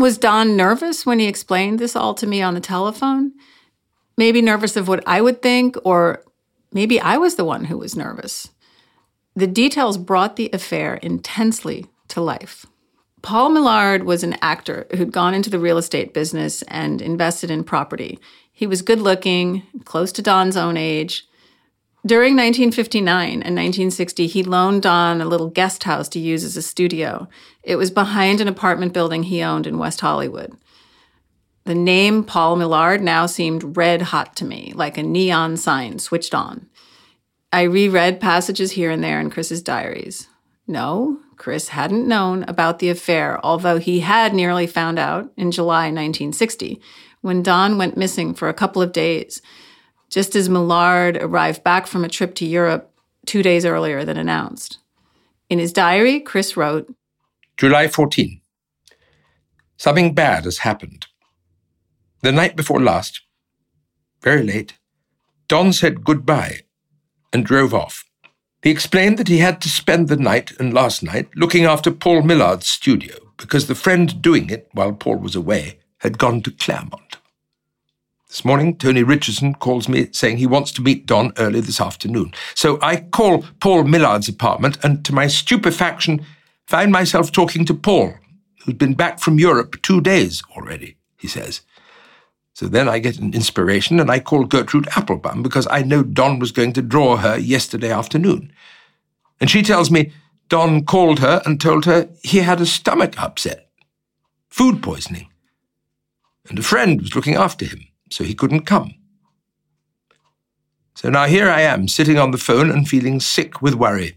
Was 0.00 0.18
Don 0.18 0.56
nervous 0.56 1.06
when 1.06 1.20
he 1.20 1.28
explained 1.28 1.78
this 1.78 1.94
all 1.94 2.14
to 2.14 2.26
me 2.26 2.42
on 2.42 2.54
the 2.54 2.60
telephone? 2.60 3.32
Maybe 4.16 4.42
nervous 4.42 4.76
of 4.76 4.88
what 4.88 5.06
I 5.06 5.20
would 5.20 5.42
think, 5.42 5.76
or 5.84 6.24
Maybe 6.72 7.00
I 7.00 7.16
was 7.16 7.34
the 7.34 7.44
one 7.44 7.64
who 7.64 7.78
was 7.78 7.96
nervous. 7.96 8.50
The 9.34 9.46
details 9.46 9.98
brought 9.98 10.36
the 10.36 10.50
affair 10.52 10.94
intensely 10.94 11.86
to 12.08 12.20
life. 12.20 12.66
Paul 13.22 13.50
Millard 13.50 14.04
was 14.04 14.22
an 14.22 14.36
actor 14.40 14.86
who'd 14.96 15.12
gone 15.12 15.34
into 15.34 15.50
the 15.50 15.58
real 15.58 15.78
estate 15.78 16.14
business 16.14 16.62
and 16.62 17.02
invested 17.02 17.50
in 17.50 17.64
property. 17.64 18.18
He 18.52 18.66
was 18.66 18.82
good 18.82 19.00
looking, 19.00 19.62
close 19.84 20.12
to 20.12 20.22
Don's 20.22 20.56
own 20.56 20.76
age. 20.76 21.26
During 22.06 22.32
1959 22.34 23.28
and 23.28 23.54
1960, 23.54 24.26
he 24.26 24.42
loaned 24.42 24.82
Don 24.82 25.20
a 25.20 25.26
little 25.26 25.50
guest 25.50 25.84
house 25.84 26.08
to 26.10 26.18
use 26.18 26.44
as 26.44 26.56
a 26.56 26.62
studio. 26.62 27.28
It 27.62 27.76
was 27.76 27.90
behind 27.90 28.40
an 28.40 28.48
apartment 28.48 28.94
building 28.94 29.24
he 29.24 29.42
owned 29.42 29.66
in 29.66 29.78
West 29.78 30.00
Hollywood. 30.00 30.56
The 31.64 31.74
name 31.74 32.24
Paul 32.24 32.56
Millard 32.56 33.02
now 33.02 33.26
seemed 33.26 33.76
red 33.76 34.00
hot 34.00 34.34
to 34.36 34.46
me, 34.46 34.72
like 34.74 34.96
a 34.96 35.02
neon 35.02 35.58
sign 35.58 35.98
switched 35.98 36.34
on. 36.34 36.70
I 37.52 37.62
reread 37.62 38.18
passages 38.18 38.72
here 38.72 38.90
and 38.90 39.04
there 39.04 39.20
in 39.20 39.28
Chris's 39.28 39.62
diaries. 39.62 40.26
No, 40.66 41.18
Chris 41.36 41.68
hadn't 41.68 42.08
known 42.08 42.44
about 42.44 42.78
the 42.78 42.88
affair, 42.88 43.38
although 43.44 43.78
he 43.78 44.00
had 44.00 44.32
nearly 44.32 44.66
found 44.66 44.98
out 44.98 45.30
in 45.36 45.50
July 45.50 45.84
1960 45.86 46.80
when 47.20 47.42
Don 47.42 47.76
went 47.76 47.96
missing 47.96 48.34
for 48.34 48.48
a 48.48 48.54
couple 48.54 48.80
of 48.80 48.92
days, 48.92 49.42
just 50.10 50.36
as 50.36 50.48
Millard 50.48 51.16
arrived 51.16 51.64
back 51.64 51.86
from 51.86 52.04
a 52.04 52.08
trip 52.08 52.34
to 52.36 52.44
Europe 52.44 52.92
two 53.26 53.42
days 53.42 53.64
earlier 53.64 54.04
than 54.04 54.16
announced. 54.16 54.78
In 55.48 55.58
his 55.58 55.72
diary, 55.72 56.20
Chris 56.20 56.56
wrote 56.56 56.92
July 57.56 57.88
14. 57.88 58.40
Something 59.76 60.14
bad 60.14 60.44
has 60.44 60.58
happened. 60.58 61.06
The 62.22 62.32
night 62.32 62.54
before 62.54 62.80
last, 62.80 63.22
very 64.20 64.42
late, 64.42 64.74
Don 65.48 65.72
said 65.72 66.04
goodbye 66.04 66.60
and 67.32 67.46
drove 67.46 67.72
off. 67.72 68.04
He 68.62 68.70
explained 68.70 69.16
that 69.18 69.28
he 69.28 69.38
had 69.38 69.62
to 69.62 69.68
spend 69.70 70.08
the 70.08 70.16
night 70.16 70.52
and 70.58 70.74
last 70.74 71.02
night 71.02 71.28
looking 71.34 71.64
after 71.64 71.90
Paul 71.90 72.22
Millard's 72.22 72.66
studio 72.66 73.14
because 73.38 73.66
the 73.66 73.74
friend 73.74 74.20
doing 74.20 74.50
it 74.50 74.68
while 74.72 74.92
Paul 74.92 75.16
was 75.16 75.34
away 75.34 75.78
had 75.98 76.18
gone 76.18 76.42
to 76.42 76.50
Claremont. 76.50 77.16
This 78.30 78.44
morning, 78.44 78.76
Tony 78.76 79.02
Richardson 79.02 79.54
calls 79.54 79.88
me 79.88 80.08
saying 80.12 80.36
he 80.36 80.46
wants 80.46 80.70
to 80.72 80.82
meet 80.82 81.04
Don 81.04 81.32
early 81.36 81.60
this 81.60 81.80
afternoon. 81.80 82.32
So 82.54 82.78
I 82.80 82.98
call 82.98 83.44
Paul 83.60 83.82
Millard's 83.82 84.28
apartment 84.28 84.78
and, 84.84 85.04
to 85.04 85.12
my 85.12 85.26
stupefaction, 85.26 86.24
find 86.68 86.92
myself 86.92 87.32
talking 87.32 87.64
to 87.64 87.74
Paul, 87.74 88.14
who'd 88.64 88.78
been 88.78 88.94
back 88.94 89.18
from 89.18 89.40
Europe 89.40 89.82
two 89.82 90.00
days 90.00 90.44
already, 90.56 90.96
he 91.18 91.26
says. 91.26 91.62
So 92.54 92.68
then 92.68 92.88
I 92.88 93.00
get 93.00 93.18
an 93.18 93.34
inspiration 93.34 93.98
and 93.98 94.12
I 94.12 94.20
call 94.20 94.44
Gertrude 94.44 94.86
Applebaum 94.96 95.42
because 95.42 95.66
I 95.68 95.82
know 95.82 96.04
Don 96.04 96.38
was 96.38 96.52
going 96.52 96.72
to 96.74 96.82
draw 96.82 97.16
her 97.16 97.36
yesterday 97.36 97.90
afternoon. 97.90 98.52
And 99.40 99.50
she 99.50 99.60
tells 99.60 99.90
me 99.90 100.12
Don 100.48 100.84
called 100.84 101.18
her 101.18 101.42
and 101.44 101.60
told 101.60 101.84
her 101.86 102.08
he 102.22 102.38
had 102.38 102.60
a 102.60 102.66
stomach 102.66 103.20
upset, 103.20 103.70
food 104.50 104.84
poisoning, 104.84 105.28
and 106.48 106.60
a 106.60 106.62
friend 106.62 107.00
was 107.00 107.16
looking 107.16 107.34
after 107.34 107.64
him, 107.64 107.88
so 108.10 108.24
he 108.24 108.34
couldn't 108.34 108.66
come. 108.66 108.94
So 110.94 111.08
now 111.08 111.26
here 111.26 111.48
I 111.48 111.62
am, 111.62 111.88
sitting 111.88 112.18
on 112.18 112.30
the 112.30 112.38
phone 112.38 112.70
and 112.70 112.86
feeling 112.86 113.20
sick 113.20 113.62
with 113.62 113.74
worry. 113.74 114.16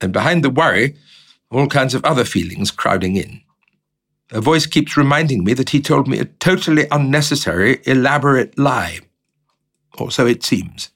And 0.00 0.12
behind 0.12 0.44
the 0.44 0.50
worry, 0.50 0.96
all 1.50 1.66
kinds 1.66 1.94
of 1.94 2.04
other 2.04 2.24
feelings 2.24 2.70
crowding 2.70 3.16
in. 3.16 3.40
A 4.32 4.40
voice 4.40 4.66
keeps 4.66 4.96
reminding 4.96 5.44
me 5.44 5.54
that 5.54 5.70
he 5.70 5.80
told 5.80 6.08
me 6.08 6.18
a 6.18 6.24
totally 6.24 6.86
unnecessary, 6.90 7.80
elaborate 7.84 8.58
lie. 8.58 8.98
Or 9.98 10.10
so 10.10 10.26
it 10.26 10.42
seems. 10.42 10.90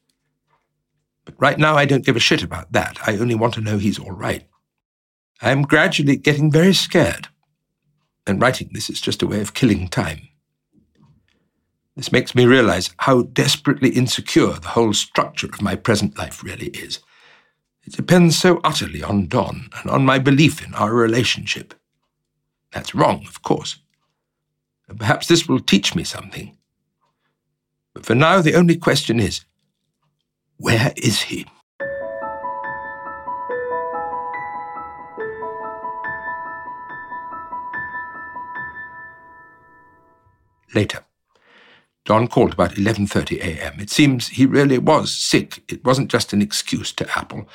But 1.25 1.35
right 1.38 1.59
now 1.59 1.76
I 1.76 1.85
don't 1.85 2.04
give 2.04 2.16
a 2.16 2.21
shit 2.21 2.42
about 2.42 2.73
that. 2.73 2.99
I 3.07 3.16
only 3.16 3.35
want 3.35 3.54
to 3.54 3.61
know 3.61 3.78
he's 3.78 3.99
all 3.99 4.12
right. 4.12 4.45
I 5.40 5.52
am 5.52 5.62
gradually 5.62 6.16
getting 6.16 6.50
very 6.50 6.75
scared. 6.75 7.28
And 8.26 8.42
writing 8.42 8.71
this 8.73 8.90
is 8.90 9.00
just 9.00 9.23
a 9.23 9.26
way 9.26 9.40
of 9.40 9.54
killing 9.54 9.88
time. 9.88 10.28
This 11.99 12.12
makes 12.12 12.33
me 12.33 12.47
realize 12.47 12.90
how 12.99 13.23
desperately 13.23 13.88
insecure 13.88 14.52
the 14.52 14.69
whole 14.69 14.93
structure 14.93 15.49
of 15.49 15.61
my 15.61 15.75
present 15.75 16.17
life 16.17 16.45
really 16.45 16.69
is. 16.69 17.00
It 17.83 17.93
depends 17.93 18.38
so 18.38 18.61
utterly 18.62 19.02
on 19.02 19.26
Don 19.26 19.69
and 19.81 19.90
on 19.90 20.07
my 20.07 20.21
belief 20.21 20.64
in 20.64 20.75
our 20.75 20.95
relationship. 20.95 21.75
That's 22.71 22.95
wrong, 22.95 23.26
of 23.26 23.43
course. 23.43 23.81
And 24.88 24.97
perhaps 24.97 25.26
this 25.26 25.49
will 25.49 25.59
teach 25.59 25.97
me 25.97 26.05
something. 26.05 26.57
But 27.95 28.07
for 28.07 28.14
now, 28.14 28.43
the 28.43 28.55
only 28.55 28.76
question 28.76 29.19
is 29.19 29.40
where 30.59 30.93
is 30.97 31.23
he? 31.23 31.47
Later. 40.73 41.08
Don 42.09 42.27
called 42.27 42.55
about 42.55 42.77
11:30 42.77 43.38
a.m. 43.38 43.79
It 43.79 43.91
seems 43.91 44.29
he 44.29 44.47
really 44.47 44.79
was 44.79 45.12
sick. 45.12 45.62
It 45.69 45.85
wasn't 45.85 46.11
just 46.11 46.33
an 46.33 46.41
excuse 46.41 46.91
to 46.95 47.19
Apple. 47.19 47.47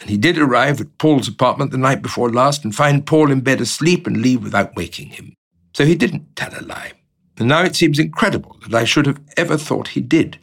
And 0.00 0.08
he 0.08 0.16
did 0.16 0.38
arrive 0.38 0.80
at 0.80 0.96
Paul's 0.96 1.28
apartment 1.28 1.72
the 1.72 1.76
night 1.76 2.00
before 2.00 2.30
last 2.32 2.64
and 2.64 2.74
find 2.74 3.04
Paul 3.04 3.30
in 3.30 3.42
bed 3.42 3.60
asleep 3.60 4.06
and 4.06 4.22
leave 4.22 4.42
without 4.42 4.74
waking 4.74 5.10
him. 5.10 5.34
So 5.74 5.84
he 5.84 5.94
didn't 5.94 6.34
tell 6.36 6.58
a 6.58 6.64
lie. 6.64 6.92
And 7.36 7.48
now 7.48 7.64
it 7.64 7.76
seems 7.76 7.98
incredible 7.98 8.56
that 8.62 8.74
I 8.74 8.84
should 8.84 9.04
have 9.04 9.20
ever 9.36 9.58
thought 9.58 9.88
he 9.88 10.00
did. 10.00 10.38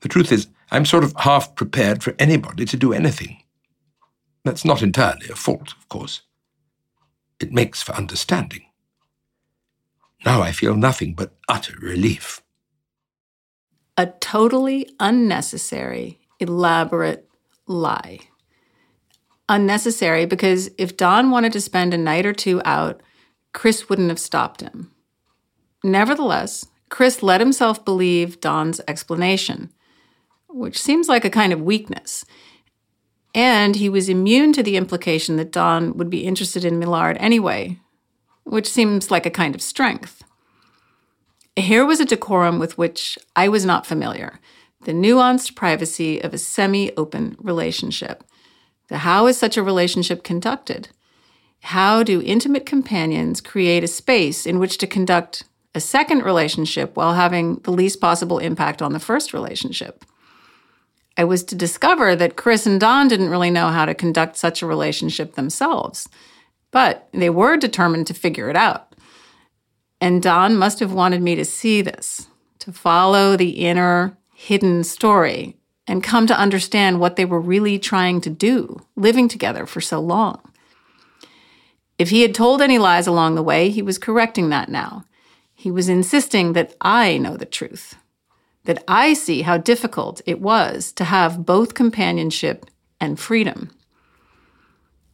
The 0.00 0.08
truth 0.10 0.30
is, 0.30 0.48
I'm 0.70 0.84
sort 0.84 1.04
of 1.04 1.14
half 1.16 1.54
prepared 1.54 2.02
for 2.02 2.14
anybody 2.18 2.66
to 2.66 2.76
do 2.76 2.92
anything. 2.92 3.42
That's 4.44 4.66
not 4.66 4.82
entirely 4.82 5.30
a 5.30 5.36
fault, 5.36 5.72
of 5.72 5.88
course. 5.88 6.20
It 7.40 7.50
makes 7.50 7.80
for 7.80 7.94
understanding. 7.94 8.66
Now 10.24 10.40
I 10.40 10.52
feel 10.52 10.74
nothing 10.74 11.14
but 11.14 11.34
utter 11.48 11.74
relief. 11.80 12.42
A 13.96 14.06
totally 14.06 14.88
unnecessary, 14.98 16.18
elaborate 16.40 17.28
lie. 17.66 18.20
Unnecessary 19.48 20.24
because 20.24 20.70
if 20.78 20.96
Don 20.96 21.30
wanted 21.30 21.52
to 21.52 21.60
spend 21.60 21.92
a 21.92 21.98
night 21.98 22.24
or 22.24 22.32
two 22.32 22.62
out, 22.64 23.02
Chris 23.52 23.88
wouldn't 23.88 24.08
have 24.08 24.18
stopped 24.18 24.62
him. 24.62 24.90
Nevertheless, 25.84 26.66
Chris 26.88 27.22
let 27.22 27.40
himself 27.40 27.84
believe 27.84 28.40
Don's 28.40 28.80
explanation, 28.88 29.70
which 30.48 30.80
seems 30.80 31.08
like 31.08 31.24
a 31.24 31.30
kind 31.30 31.52
of 31.52 31.60
weakness. 31.60 32.24
And 33.34 33.76
he 33.76 33.88
was 33.88 34.08
immune 34.08 34.52
to 34.54 34.62
the 34.62 34.76
implication 34.76 35.36
that 35.36 35.52
Don 35.52 35.96
would 35.98 36.08
be 36.08 36.24
interested 36.24 36.64
in 36.64 36.78
Millard 36.78 37.16
anyway, 37.20 37.78
which 38.44 38.70
seems 38.70 39.10
like 39.10 39.26
a 39.26 39.30
kind 39.30 39.54
of 39.54 39.62
strength. 39.62 40.22
Here 41.56 41.84
was 41.84 42.00
a 42.00 42.04
decorum 42.04 42.58
with 42.58 42.78
which 42.78 43.18
I 43.36 43.48
was 43.48 43.64
not 43.64 43.86
familiar 43.86 44.40
the 44.84 44.92
nuanced 44.92 45.54
privacy 45.54 46.20
of 46.20 46.34
a 46.34 46.38
semi 46.38 46.94
open 46.96 47.36
relationship. 47.40 48.22
The 48.88 48.98
how 48.98 49.26
is 49.26 49.38
such 49.38 49.56
a 49.56 49.62
relationship 49.62 50.22
conducted? 50.22 50.90
How 51.60 52.02
do 52.02 52.20
intimate 52.20 52.66
companions 52.66 53.40
create 53.40 53.82
a 53.82 53.88
space 53.88 54.44
in 54.44 54.58
which 54.58 54.76
to 54.78 54.86
conduct 54.86 55.44
a 55.74 55.80
second 55.80 56.22
relationship 56.22 56.94
while 56.96 57.14
having 57.14 57.56
the 57.64 57.72
least 57.72 58.00
possible 58.00 58.38
impact 58.38 58.82
on 58.82 58.92
the 58.92 59.00
first 59.00 59.32
relationship? 59.32 60.04
I 61.16 61.24
was 61.24 61.42
to 61.44 61.54
discover 61.54 62.14
that 62.16 62.36
Chris 62.36 62.66
and 62.66 62.78
Don 62.78 63.08
didn't 63.08 63.30
really 63.30 63.50
know 63.50 63.68
how 63.68 63.86
to 63.86 63.94
conduct 63.94 64.36
such 64.36 64.60
a 64.60 64.66
relationship 64.66 65.34
themselves. 65.34 66.08
But 66.74 67.08
they 67.12 67.30
were 67.30 67.56
determined 67.56 68.08
to 68.08 68.14
figure 68.14 68.50
it 68.50 68.56
out. 68.56 68.96
And 70.00 70.20
Don 70.20 70.56
must 70.56 70.80
have 70.80 70.92
wanted 70.92 71.22
me 71.22 71.36
to 71.36 71.44
see 71.44 71.82
this, 71.82 72.26
to 72.58 72.72
follow 72.72 73.36
the 73.36 73.50
inner, 73.50 74.18
hidden 74.34 74.82
story, 74.82 75.56
and 75.86 76.02
come 76.02 76.26
to 76.26 76.36
understand 76.36 76.98
what 76.98 77.14
they 77.14 77.24
were 77.24 77.40
really 77.40 77.78
trying 77.78 78.20
to 78.22 78.28
do, 78.28 78.80
living 78.96 79.28
together 79.28 79.66
for 79.66 79.80
so 79.80 80.00
long. 80.00 80.40
If 81.96 82.10
he 82.10 82.22
had 82.22 82.34
told 82.34 82.60
any 82.60 82.78
lies 82.78 83.06
along 83.06 83.36
the 83.36 83.42
way, 83.42 83.70
he 83.70 83.80
was 83.80 83.96
correcting 83.96 84.48
that 84.48 84.68
now. 84.68 85.04
He 85.54 85.70
was 85.70 85.88
insisting 85.88 86.54
that 86.54 86.74
I 86.80 87.18
know 87.18 87.36
the 87.36 87.46
truth, 87.46 87.94
that 88.64 88.82
I 88.88 89.12
see 89.12 89.42
how 89.42 89.58
difficult 89.58 90.22
it 90.26 90.40
was 90.40 90.90
to 90.94 91.04
have 91.04 91.46
both 91.46 91.74
companionship 91.74 92.66
and 93.00 93.20
freedom. 93.20 93.70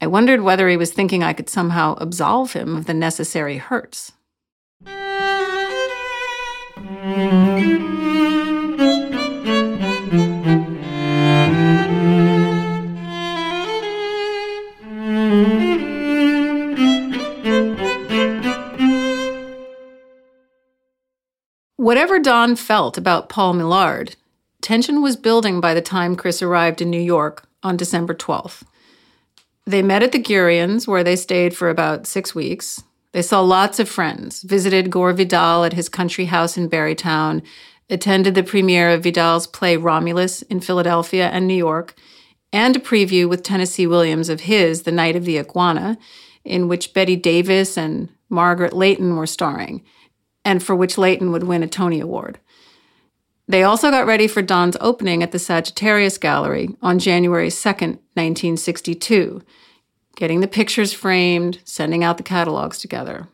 I 0.03 0.07
wondered 0.07 0.41
whether 0.41 0.67
he 0.69 0.79
was 0.79 0.93
thinking 0.93 1.23
I 1.23 1.35
could 1.35 1.51
somehow 1.51 1.95
absolve 1.99 2.55
him 2.55 2.75
of 2.75 2.87
the 2.87 2.95
necessary 2.95 3.59
hurts. 3.59 4.13
Whatever 21.77 22.19
Don 22.19 22.57
felt 22.57 22.97
about 22.97 23.29
Paul 23.29 23.53
Millard, 23.53 24.17
tension 24.63 25.03
was 25.03 25.17
building 25.17 25.61
by 25.61 25.75
the 25.75 25.83
time 25.83 26.17
Chris 26.17 26.41
arrived 26.41 26.81
in 26.81 26.89
New 26.89 27.01
York 27.01 27.47
on 27.63 27.77
December 27.77 28.15
12th. 28.15 28.63
They 29.71 29.83
met 29.83 30.03
at 30.03 30.11
the 30.11 30.19
Gurians, 30.19 30.89
where 30.89 31.05
they 31.05 31.15
stayed 31.15 31.57
for 31.57 31.71
about 31.71 32.05
six 32.05 32.35
weeks. 32.35 32.83
They 33.13 33.23
saw 33.23 33.41
lots 33.41 33.79
of 33.79 33.89
friends, 33.89 34.43
visited 34.43 34.91
Gore 34.91 35.13
Vidal 35.13 35.63
at 35.63 35.75
his 35.75 35.89
country 35.89 36.25
house 36.25 36.57
in 36.57 36.69
Barrytown, 36.69 37.41
attended 37.89 38.35
the 38.35 38.43
premiere 38.43 38.91
of 38.91 39.05
Vidal's 39.05 39.47
play 39.47 39.77
Romulus 39.77 40.43
in 40.43 40.59
Philadelphia 40.59 41.29
and 41.29 41.47
New 41.47 41.55
York, 41.55 41.95
and 42.53 42.75
a 42.75 42.81
preview 42.81 43.29
with 43.29 43.45
Tennessee 43.45 43.87
Williams 43.87 44.29
of 44.29 44.41
his 44.41 44.83
The 44.83 44.91
Night 44.91 45.15
of 45.15 45.25
the 45.25 45.39
Iguana, 45.39 45.99
in 46.45 46.67
which 46.67 46.93
Bette 46.93 47.15
Davis 47.15 47.79
and 47.79 48.09
Margaret 48.29 48.73
Leighton 48.73 49.15
were 49.15 49.27
starring, 49.27 49.85
and 50.45 50.61
for 50.61 50.75
which 50.75 50.99
Leighton 50.99 51.31
would 51.31 51.45
win 51.45 51.63
a 51.63 51.69
Tony 51.69 52.01
Award. 52.01 52.41
They 53.51 53.65
also 53.65 53.91
got 53.91 54.07
ready 54.07 54.29
for 54.29 54.43
Don's 54.43 54.77
opening 54.81 55.25
at 55.25 55.33
the 55.33 55.39
Sagittarius 55.41 56.19
Gallery 56.19 56.69
on 56.83 57.01
January 57.01 57.49
2nd, 57.49 57.99
1962, 58.15 59.43
getting 60.15 60.39
the 60.39 60.47
pictures 60.47 60.93
framed, 60.93 61.59
sending 61.65 62.05
out 62.05 62.17
the 62.17 62.23
catalogs 62.23 62.79
together. 62.79 63.27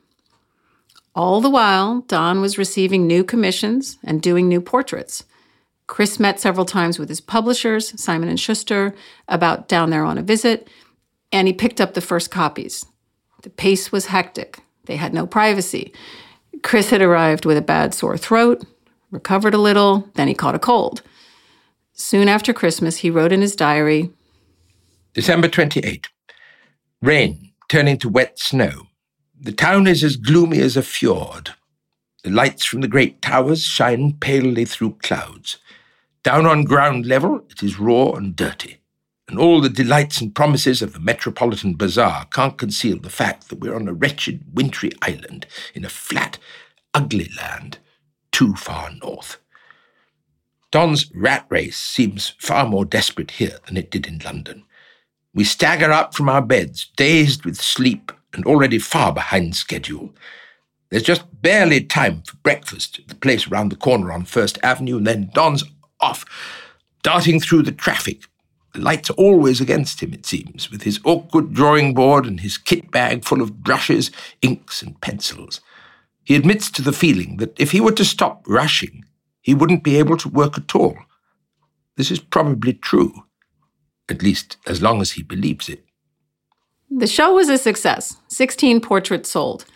All 1.14 1.42
the 1.42 1.50
while, 1.50 2.00
Don 2.09 2.40
was 2.40 2.57
receiving 2.57 3.07
new 3.07 3.24
commissions 3.24 3.98
and 4.02 4.22
doing 4.22 4.48
new 4.48 4.62
portraits. 4.62 5.24
Chris 5.87 6.18
met 6.18 6.40
several 6.40 6.64
times 6.64 6.98
with 6.98 7.11
his 7.11 7.20
publishers, 7.20 7.92
Simon 8.00 8.31
and 8.31 8.40
Schuster, 8.40 8.94
about 9.29 9.68
down 9.68 9.90
there 9.90 10.05
on 10.05 10.16
a 10.16 10.22
visit, 10.22 10.66
and 11.31 11.46
he 11.46 11.52
picked 11.52 11.79
up 11.79 11.92
the 11.92 12.00
first 12.00 12.31
copies. 12.31 12.87
The 13.42 13.50
pace 13.50 13.92
was 13.92 14.07
hectic. 14.07 14.61
They 14.87 14.96
had 14.96 15.12
no 15.12 15.26
privacy. 15.26 15.92
Chris 16.62 16.88
had 16.88 17.02
arrived 17.02 17.44
with 17.44 17.59
a 17.59 17.62
bad 17.62 17.92
sore 17.92 18.16
throat, 18.16 18.64
recovered 19.11 19.55
a 19.55 19.59
little, 19.59 20.09
then 20.14 20.29
he 20.29 20.35
caught 20.35 20.55
a 20.55 20.59
cold. 20.59 21.03
Soon 21.92 22.29
after 22.29 22.53
Christmas, 22.53 22.99
he 22.99 23.11
wrote 23.11 23.33
in 23.33 23.40
his 23.40 23.57
diary 23.57 24.11
December 25.14 25.49
28. 25.49 26.09
Rain 27.01 27.53
turning 27.71 27.97
to 27.97 28.09
wet 28.09 28.38
snow. 28.38 28.88
The 29.40 29.53
town 29.53 29.87
is 29.87 30.05
as 30.05 30.16
gloomy 30.16 30.61
as 30.61 30.77
a 30.77 30.83
fjord. 30.83 31.55
The 32.23 32.31
lights 32.31 32.66
from 32.66 32.83
the 32.83 32.88
great 32.88 33.23
towers 33.23 33.64
shine 33.64 34.12
palely 34.21 34.66
through 34.66 34.99
clouds. 35.03 35.57
Down 36.23 36.45
on 36.45 36.64
ground 36.64 37.07
level, 37.07 37.40
it 37.49 37.62
is 37.62 37.79
raw 37.79 38.12
and 38.12 38.37
dirty. 38.37 38.77
And 39.27 39.38
all 39.38 39.62
the 39.62 39.71
delights 39.71 40.21
and 40.21 40.35
promises 40.35 40.83
of 40.83 40.92
the 40.92 41.01
metropolitan 41.01 41.77
bazaar 41.77 42.27
can't 42.27 42.59
conceal 42.59 42.99
the 42.99 43.09
fact 43.09 43.49
that 43.49 43.59
we're 43.59 43.75
on 43.75 43.88
a 43.88 43.95
wretched, 43.95 44.45
wintry 44.53 44.92
island 45.01 45.47
in 45.75 45.85
a 45.85 45.88
flat, 45.88 46.38
ugly 46.92 47.31
land 47.38 47.79
too 48.37 48.55
far 48.55 48.90
north. 49.03 49.38
Don's 50.70 51.11
rat 51.14 51.46
race 51.49 51.79
seems 51.79 52.35
far 52.38 52.66
more 52.66 52.85
desperate 52.85 53.31
here 53.31 53.61
than 53.64 53.79
it 53.79 53.90
did 53.90 54.07
in 54.07 54.18
London. 54.18 54.64
We 55.33 55.42
stagger 55.42 55.90
up 55.90 56.14
from 56.14 56.29
our 56.29 56.42
beds, 56.42 56.90
dazed 56.99 57.46
with 57.46 57.57
sleep 57.57 58.12
and 58.35 58.44
already 58.44 58.79
far 58.79 59.11
behind 59.11 59.57
schedule. 59.57 60.14
There's 60.90 61.03
just 61.03 61.25
barely 61.40 61.83
time 61.83 62.20
for 62.27 62.37
breakfast 62.42 62.99
at 62.99 63.09
the 63.09 63.14
place 63.14 63.49
around 63.49 63.70
the 63.70 63.77
corner 63.77 64.12
on 64.12 64.27
First 64.27 64.59
Avenue, 64.62 64.99
and 64.99 65.07
then 65.07 65.31
Don's 65.33 65.64
off, 66.01 66.27
darting 67.03 67.40
through 67.40 67.62
the 67.62 67.72
traffic. 67.72 68.25
The 68.75 68.83
light's 68.83 69.09
always 69.09 69.62
against 69.62 70.03
him, 70.03 70.12
it 70.12 70.27
seems, 70.27 70.70
with 70.70 70.83
his 70.83 71.01
awkward 71.07 71.55
drawing 71.55 71.94
board 71.94 72.27
and 72.27 72.40
his 72.40 72.59
kit 72.59 72.90
bag 72.90 73.25
full 73.25 73.40
of 73.40 73.62
brushes, 73.62 74.11
inks, 74.42 74.83
and 74.83 75.01
pencils. 75.01 75.62
He 76.27 76.35
admits 76.35 76.73
to 76.73 76.83
the 76.83 76.93
feeling 76.93 77.37
that 77.37 77.59
if 77.59 77.71
he 77.71 77.81
were 77.81 77.93
to 77.93 78.05
stop 78.05 78.45
rushing, 78.49 79.05
he 79.41 79.55
wouldn't 79.55 79.85
be 79.85 79.97
able 79.97 80.17
to 80.17 80.29
work 80.29 80.59
at 80.59 80.75
all. 80.75 80.97
This 81.97 82.11
is 82.11 82.19
probably 82.19 82.73
true, 82.73 83.12
at 84.09 84.25
least 84.25 84.57
as 84.67 84.83
long 84.83 85.01
as 85.01 85.12
he 85.12 85.23
believes 85.23 85.69
it. 85.69 85.85
The 86.91 87.07
show 87.07 87.33
was 87.33 87.49
a 87.49 87.57
success 87.57 88.17
16 88.27 88.81
portraits 88.81 89.31
sold. 89.31 89.67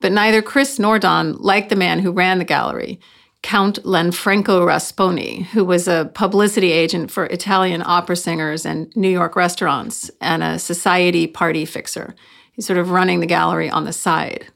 But 0.00 0.12
neither 0.12 0.40
Chris 0.40 0.78
nor 0.78 0.98
Don 0.98 1.34
liked 1.34 1.68
the 1.68 1.76
man 1.76 1.98
who 1.98 2.10
ran 2.10 2.38
the 2.38 2.44
gallery, 2.44 2.98
Count 3.42 3.78
Lanfranco 3.84 4.66
Rasponi, 4.66 5.44
who 5.44 5.62
was 5.62 5.86
a 5.86 6.10
publicity 6.14 6.72
agent 6.72 7.10
for 7.10 7.26
Italian 7.26 7.82
opera 7.84 8.16
singers 8.16 8.64
and 8.64 8.90
New 8.96 9.10
York 9.10 9.36
restaurants 9.36 10.10
and 10.22 10.42
a 10.42 10.58
society 10.58 11.26
party 11.26 11.66
fixer. 11.66 12.14
He's 12.52 12.66
sort 12.66 12.78
of 12.78 12.90
running 12.90 13.20
the 13.20 13.26
gallery 13.26 13.68
on 13.68 13.84
the 13.84 13.92
side. 13.92 14.46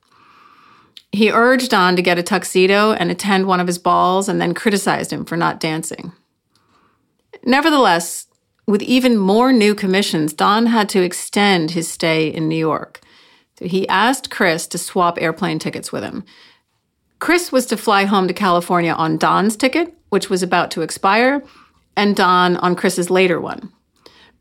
He 1.16 1.32
urged 1.32 1.70
Don 1.70 1.96
to 1.96 2.02
get 2.02 2.18
a 2.18 2.22
tuxedo 2.22 2.92
and 2.92 3.10
attend 3.10 3.46
one 3.46 3.58
of 3.58 3.66
his 3.66 3.78
balls 3.78 4.28
and 4.28 4.38
then 4.38 4.52
criticized 4.52 5.10
him 5.10 5.24
for 5.24 5.36
not 5.36 5.60
dancing. 5.60 6.12
Nevertheless, 7.42 8.26
with 8.66 8.82
even 8.82 9.16
more 9.16 9.50
new 9.50 9.74
commissions, 9.74 10.34
Don 10.34 10.66
had 10.66 10.90
to 10.90 11.02
extend 11.02 11.70
his 11.70 11.88
stay 11.88 12.28
in 12.28 12.48
New 12.48 12.58
York. 12.58 13.00
So 13.58 13.66
he 13.66 13.88
asked 13.88 14.30
Chris 14.30 14.66
to 14.66 14.76
swap 14.76 15.20
airplane 15.20 15.58
tickets 15.58 15.90
with 15.90 16.02
him, 16.02 16.22
Chris 17.18 17.50
was 17.50 17.64
to 17.66 17.76
fly 17.76 18.04
home 18.04 18.28
to 18.28 18.34
California 18.34 18.92
on 18.92 19.16
Don's 19.16 19.56
ticket, 19.56 19.94
which 20.10 20.28
was 20.28 20.42
about 20.42 20.70
to 20.72 20.82
expire, 20.82 21.42
and 21.96 22.14
Don 22.14 22.56
on 22.58 22.76
Chris's 22.76 23.08
later 23.08 23.40
one. 23.40 23.72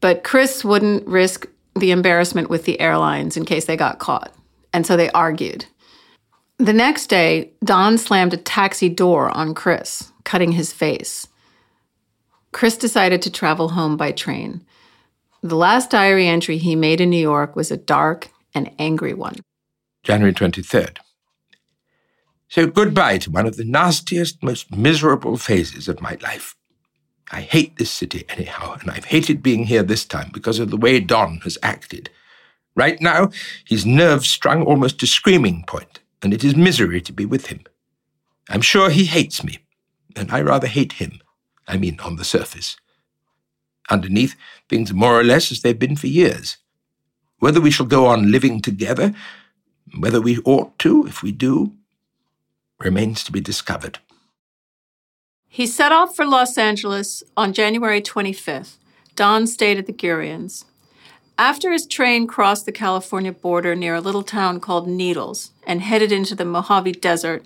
But 0.02 0.24
Chris 0.24 0.66
wouldn't 0.66 1.08
risk 1.08 1.48
the 1.76 1.92
embarrassment 1.92 2.50
with 2.50 2.66
the 2.66 2.80
airlines 2.82 3.38
in 3.38 3.46
case 3.46 3.66
they 3.66 3.78
got 3.78 4.00
caught. 4.00 4.34
And 4.74 4.86
so 4.86 4.98
they 4.98 5.10
argued. 5.12 5.66
The 6.58 6.74
next 6.74 7.08
day, 7.08 7.52
Don 7.64 7.98
slammed 7.98 8.34
a 8.34 8.38
taxi 8.38 8.88
door 8.88 9.30
on 9.30 9.54
Chris, 9.54 10.14
cutting 10.24 10.54
his 10.54 10.72
face. 10.72 11.28
Chris 12.54 12.78
decided 12.78 13.22
to 13.22 13.30
travel 13.30 13.70
home 13.70 13.98
by 13.98 14.14
train. 14.14 14.64
The 15.44 15.58
last 15.58 15.90
diary 15.90 16.28
entry 16.28 16.58
he 16.58 16.76
made 16.76 17.02
in 17.02 17.10
New 17.10 17.22
York 17.22 17.58
was 17.58 17.72
a 17.72 17.78
dark 17.78 18.30
and 18.54 18.72
angry 18.80 19.14
one. 19.14 19.36
January 20.04 20.34
23rd. 20.34 21.00
So 22.48 22.68
goodbye 22.68 23.18
to 23.20 23.32
one 23.32 23.46
of 23.46 23.58
the 23.58 23.66
nastiest, 23.66 24.42
most 24.42 24.74
miserable 24.74 25.36
phases 25.36 25.90
of 25.90 26.00
my 26.00 26.18
life. 26.22 26.56
I 27.32 27.42
hate 27.42 27.78
this 27.78 27.92
city 27.92 28.24
anyhow, 28.30 28.78
and 28.80 28.90
I've 28.90 29.06
hated 29.06 29.44
being 29.44 29.66
here 29.66 29.84
this 29.84 30.06
time 30.06 30.30
because 30.32 30.60
of 30.60 30.70
the 30.70 30.78
way 30.78 31.02
Don 31.02 31.40
has 31.44 31.58
acted. 31.62 32.10
Right 32.76 33.02
now, 33.02 33.32
he's 33.66 33.86
nerves 33.86 34.30
strung 34.30 34.64
almost 34.64 35.00
to 35.00 35.08
screaming 35.08 35.66
point, 35.68 36.00
and 36.26 36.34
it 36.34 36.44
is 36.44 36.56
misery 36.56 37.00
to 37.02 37.14
be 37.14 37.24
with 37.24 37.48
him. 37.48 37.62
I'm 38.50 38.62
sure 38.62 38.90
he 38.90 39.06
hates 39.06 39.44
me, 39.44 39.60
and 40.16 40.32
I 40.32 40.42
rather 40.42 40.66
hate 40.66 40.94
him. 40.94 41.20
I 41.68 41.78
mean, 41.78 42.00
on 42.00 42.16
the 42.16 42.26
surface. 42.26 42.78
Underneath, 43.92 44.36
things 44.68 44.90
are 44.90 44.96
more 44.96 45.20
or 45.20 45.24
less 45.24 45.52
as 45.52 45.62
they've 45.62 45.78
been 45.78 45.96
for 45.96 46.08
years. 46.08 46.58
Whether 47.38 47.62
we 47.62 47.70
shall 47.70 47.86
go 47.86 48.08
on 48.08 48.32
living 48.32 48.60
together, 48.60 49.14
whether 50.00 50.20
we 50.20 50.40
ought 50.40 50.80
to, 50.80 51.06
if 51.06 51.22
we 51.22 51.32
do, 51.32 51.74
remains 52.80 53.24
to 53.26 53.32
be 53.32 53.40
discovered. 53.40 54.00
He 55.48 55.68
set 55.68 55.92
off 55.92 56.16
for 56.16 56.26
Los 56.26 56.58
Angeles 56.58 57.22
on 57.38 57.54
January 57.54 58.02
25th. 58.02 58.78
Don 59.16 59.46
stayed 59.46 59.78
at 59.78 59.86
the 59.86 59.94
Gurians. 59.94 60.66
After 61.38 61.72
his 61.72 61.86
train 61.86 62.28
crossed 62.28 62.66
the 62.66 62.72
California 62.72 63.34
border 63.34 63.76
near 63.76 63.96
a 63.96 64.02
little 64.02 64.24
town 64.24 64.62
called 64.62 64.88
Needles 64.88 65.52
and 65.68 65.82
headed 65.82 66.12
into 66.12 66.34
the 66.34 66.46
Mojave 66.46 66.94
Desert, 66.94 67.46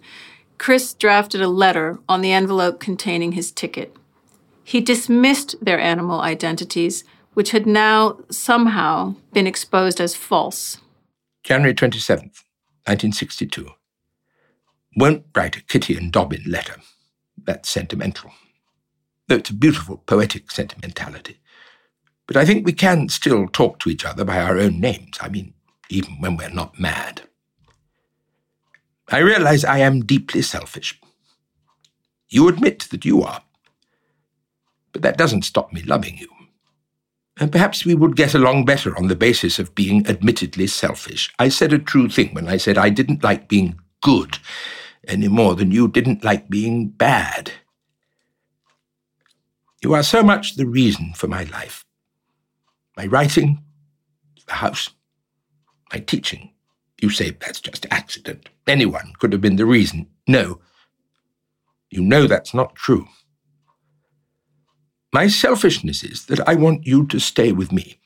Chris 0.60 0.93
drafted 0.93 1.41
a 1.41 1.47
letter 1.47 1.97
on 2.08 2.21
the 2.21 2.32
envelope 2.32 2.80
containing 2.80 3.32
his 3.32 3.52
ticket. 3.52 3.95
He 4.63 4.80
dismissed 4.80 5.56
their 5.60 5.80
animal 5.80 6.21
identities, 6.21 7.04
which 7.34 7.52
had 7.52 7.65
now 7.65 8.19
somehow 8.30 9.15
been 9.34 9.47
exposed 9.47 9.99
as 9.99 10.15
false. 10.15 10.78
January 11.43 11.73
27th, 11.73 12.43
1962 12.86 13.71
won't 14.95 15.25
write 15.36 15.56
a 15.56 15.63
Kitty 15.63 15.95
and 15.95 16.12
Dobbin 16.12 16.43
letter. 16.45 16.75
That's 17.41 17.69
sentimental. 17.69 18.32
Though 19.28 19.38
it's 19.38 19.49
a 19.49 19.56
beautiful, 19.56 19.97
poetic 20.06 20.52
sentimentality. 20.52 21.38
But 22.30 22.38
I 22.38 22.46
think 22.46 22.63
we 22.63 22.74
can 22.74 23.10
still 23.10 23.48
talk 23.48 23.80
to 23.80 23.89
each 23.89 24.06
other 24.06 24.24
by 24.24 24.39
our 24.39 24.60
own 24.60 24.80
names. 24.80 25.18
I 25.20 25.30
mean, 25.30 25.56
even 25.89 26.22
when 26.22 26.38
we're 26.38 26.52
not 26.52 26.80
mad. 26.80 27.24
I 29.08 29.18
realize 29.18 29.65
I 29.65 29.80
am 29.80 30.06
deeply 30.06 30.44
selfish. 30.44 31.02
You 32.30 32.48
admit 32.48 32.82
that 32.92 33.04
you 33.04 33.24
are. 33.24 33.42
But 34.94 35.02
that 35.02 35.18
doesn't 35.18 35.42
stop 35.42 35.74
me 35.74 35.82
loving 35.82 36.20
you. 36.20 36.28
And 37.39 37.52
perhaps 37.52 37.84
we 37.84 37.96
would 37.96 38.15
get 38.15 38.36
along 38.36 38.63
better 38.63 38.96
on 38.96 39.08
the 39.08 39.15
basis 39.15 39.58
of 39.58 39.74
being 39.74 40.06
admittedly 40.06 40.68
selfish. 40.68 41.34
I 41.39 41.50
said 41.50 41.74
a 41.74 41.80
true 41.80 42.10
thing 42.10 42.36
when 42.36 42.48
I 42.48 42.58
said 42.58 42.78
I 42.78 42.89
didn't 42.89 43.24
like 43.24 43.50
being 43.50 43.80
good 44.04 44.38
any 45.08 45.30
more 45.30 45.56
than 45.56 45.72
you 45.72 45.88
didn't 45.88 46.24
like 46.24 46.48
being 46.48 46.89
bad. 46.89 47.54
You 49.82 49.96
are 49.96 50.04
so 50.04 50.22
much 50.22 50.58
the 50.58 50.68
reason 50.68 51.13
for 51.15 51.28
my 51.28 51.46
life. 51.46 51.86
My 53.00 53.06
writing, 53.06 53.64
the 54.46 54.56
house, 54.56 54.90
my 55.94 56.00
teaching. 56.00 56.52
You 57.02 57.10
say 57.10 57.30
that's 57.30 57.62
just 57.62 57.86
accident. 57.90 58.50
Anyone 58.68 59.14
could 59.20 59.32
have 59.32 59.40
been 59.40 59.56
the 59.56 59.66
reason. 59.66 60.08
No. 60.28 60.60
You 61.90 62.02
know 62.02 62.28
that's 62.28 62.54
not 62.54 62.76
true. 62.76 63.08
My 65.14 65.28
selfishness 65.28 66.04
is 66.04 66.26
that 66.26 66.46
I 66.46 66.56
want 66.56 66.86
you 66.86 67.08
to 67.08 67.22
stay 67.22 67.54
with 67.54 67.72
me. 67.72 68.02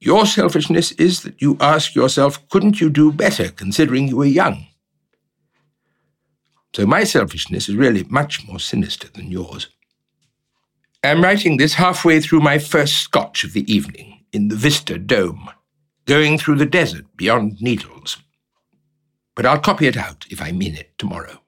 Your 0.00 0.26
selfishness 0.26 0.92
is 0.92 1.22
that 1.22 1.40
you 1.40 1.56
ask 1.58 1.94
yourself, 1.94 2.46
couldn't 2.50 2.82
you 2.82 2.90
do 2.90 3.10
better 3.10 3.48
considering 3.48 4.06
you 4.06 4.18
were 4.18 4.26
young? 4.26 4.66
So 6.74 6.84
my 6.84 7.04
selfishness 7.04 7.70
is 7.70 7.74
really 7.74 8.04
much 8.10 8.46
more 8.46 8.60
sinister 8.60 9.08
than 9.08 9.30
yours. 9.30 9.68
I'm 11.04 11.22
writing 11.22 11.56
this 11.56 11.74
halfway 11.74 12.20
through 12.20 12.40
my 12.40 12.58
first 12.58 12.98
scotch 12.98 13.44
of 13.44 13.52
the 13.52 13.72
evening 13.72 14.24
in 14.32 14.48
the 14.48 14.56
Vista 14.56 14.98
Dome, 14.98 15.48
going 16.06 16.38
through 16.38 16.56
the 16.56 16.66
desert 16.66 17.04
beyond 17.16 17.62
Needles. 17.62 18.16
But 19.36 19.46
I'll 19.46 19.60
copy 19.60 19.86
it 19.86 19.96
out 19.96 20.26
if 20.28 20.42
I 20.42 20.50
mean 20.50 20.74
it 20.74 20.90
tomorrow. 20.98 21.40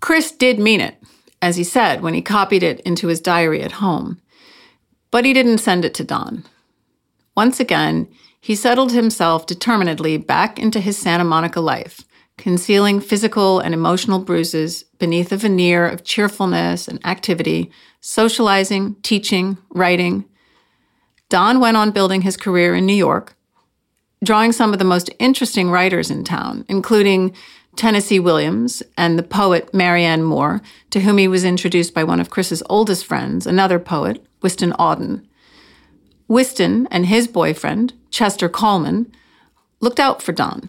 Chris 0.00 0.30
did 0.30 0.60
mean 0.60 0.80
it, 0.80 1.02
as 1.42 1.56
he 1.56 1.64
said 1.64 2.00
when 2.00 2.14
he 2.14 2.22
copied 2.22 2.62
it 2.62 2.78
into 2.80 3.08
his 3.08 3.20
diary 3.20 3.60
at 3.60 3.72
home. 3.72 4.20
But 5.10 5.24
he 5.24 5.32
didn't 5.32 5.58
send 5.58 5.84
it 5.84 5.94
to 5.94 6.04
Don. 6.04 6.44
Once 7.36 7.58
again, 7.58 8.06
he 8.40 8.54
settled 8.54 8.92
himself 8.92 9.46
determinedly 9.46 10.16
back 10.16 10.60
into 10.60 10.78
his 10.78 10.96
Santa 10.96 11.24
Monica 11.24 11.60
life 11.60 12.04
concealing 12.36 13.00
physical 13.00 13.60
and 13.60 13.74
emotional 13.74 14.18
bruises 14.18 14.84
beneath 14.98 15.32
a 15.32 15.36
veneer 15.36 15.86
of 15.86 16.04
cheerfulness 16.04 16.88
and 16.88 17.04
activity, 17.06 17.70
socializing, 18.04 18.94
teaching, 18.96 19.56
writing. 19.70 20.26
Don 21.30 21.58
went 21.58 21.78
on 21.78 21.90
building 21.90 22.20
his 22.20 22.36
career 22.36 22.74
in 22.74 22.84
New 22.84 22.94
York, 22.94 23.34
drawing 24.22 24.52
some 24.52 24.74
of 24.74 24.78
the 24.78 24.84
most 24.84 25.08
interesting 25.18 25.70
writers 25.70 26.10
in 26.10 26.22
town, 26.22 26.66
including 26.68 27.34
Tennessee 27.76 28.20
Williams 28.20 28.82
and 28.98 29.18
the 29.18 29.22
poet 29.22 29.72
Marianne 29.72 30.22
Moore, 30.22 30.60
to 30.90 31.00
whom 31.00 31.16
he 31.16 31.26
was 31.26 31.44
introduced 31.44 31.94
by 31.94 32.04
one 32.04 32.20
of 32.20 32.28
Chris's 32.28 32.62
oldest 32.68 33.06
friends, 33.06 33.46
another 33.46 33.78
poet, 33.78 34.22
Wystan 34.42 34.72
Auden. 34.76 35.24
Wystan 36.28 36.86
and 36.90 37.06
his 37.06 37.26
boyfriend, 37.26 37.94
Chester 38.10 38.50
Kallman, 38.50 39.10
looked 39.80 39.98
out 39.98 40.22
for 40.22 40.32
Don 40.32 40.68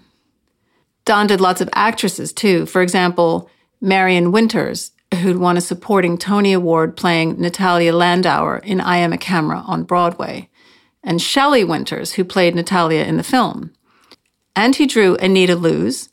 Don 1.04 1.28
did 1.28 1.42
lots 1.42 1.60
of 1.60 1.70
actresses 1.74 2.32
too. 2.32 2.66
For 2.66 2.82
example, 2.82 3.50
Marian 3.80 4.32
Winters, 4.32 4.92
who'd 5.16 5.38
won 5.38 5.58
a 5.58 5.62
supporting 5.62 6.18
Tony 6.18 6.54
Award 6.54 6.96
playing 6.96 7.40
Natalia 7.40 7.94
Landauer 7.94 8.64
in 8.64 8.80
I 8.80 8.98
Am 8.98 9.14
a 9.14 9.18
Camera 9.18 9.64
on 9.66 9.84
Broadway, 9.84 10.50
and 11.04 11.22
Shelley 11.22 11.64
Winters, 11.64 12.14
who 12.14 12.24
played 12.24 12.56
Natalia 12.56 13.04
in 13.04 13.18
the 13.18 13.24
film. 13.24 13.72
And 14.56 14.76
he 14.76 14.86
drew 14.86 15.16
Anita 15.18 15.56
Loos, 15.56 16.10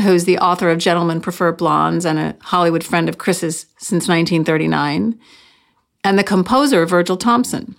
who's 0.00 0.24
the 0.24 0.38
author 0.38 0.70
of 0.70 0.78
Gentlemen 0.78 1.20
Prefer 1.20 1.52
Blondes 1.52 2.04
and 2.04 2.18
a 2.18 2.36
Hollywood 2.42 2.84
friend 2.84 3.08
of 3.08 3.18
Chris's 3.18 3.66
since 3.78 4.08
1939, 4.08 5.18
and 6.02 6.18
the 6.18 6.24
composer 6.24 6.84
Virgil 6.86 7.16
Thomson. 7.16 7.76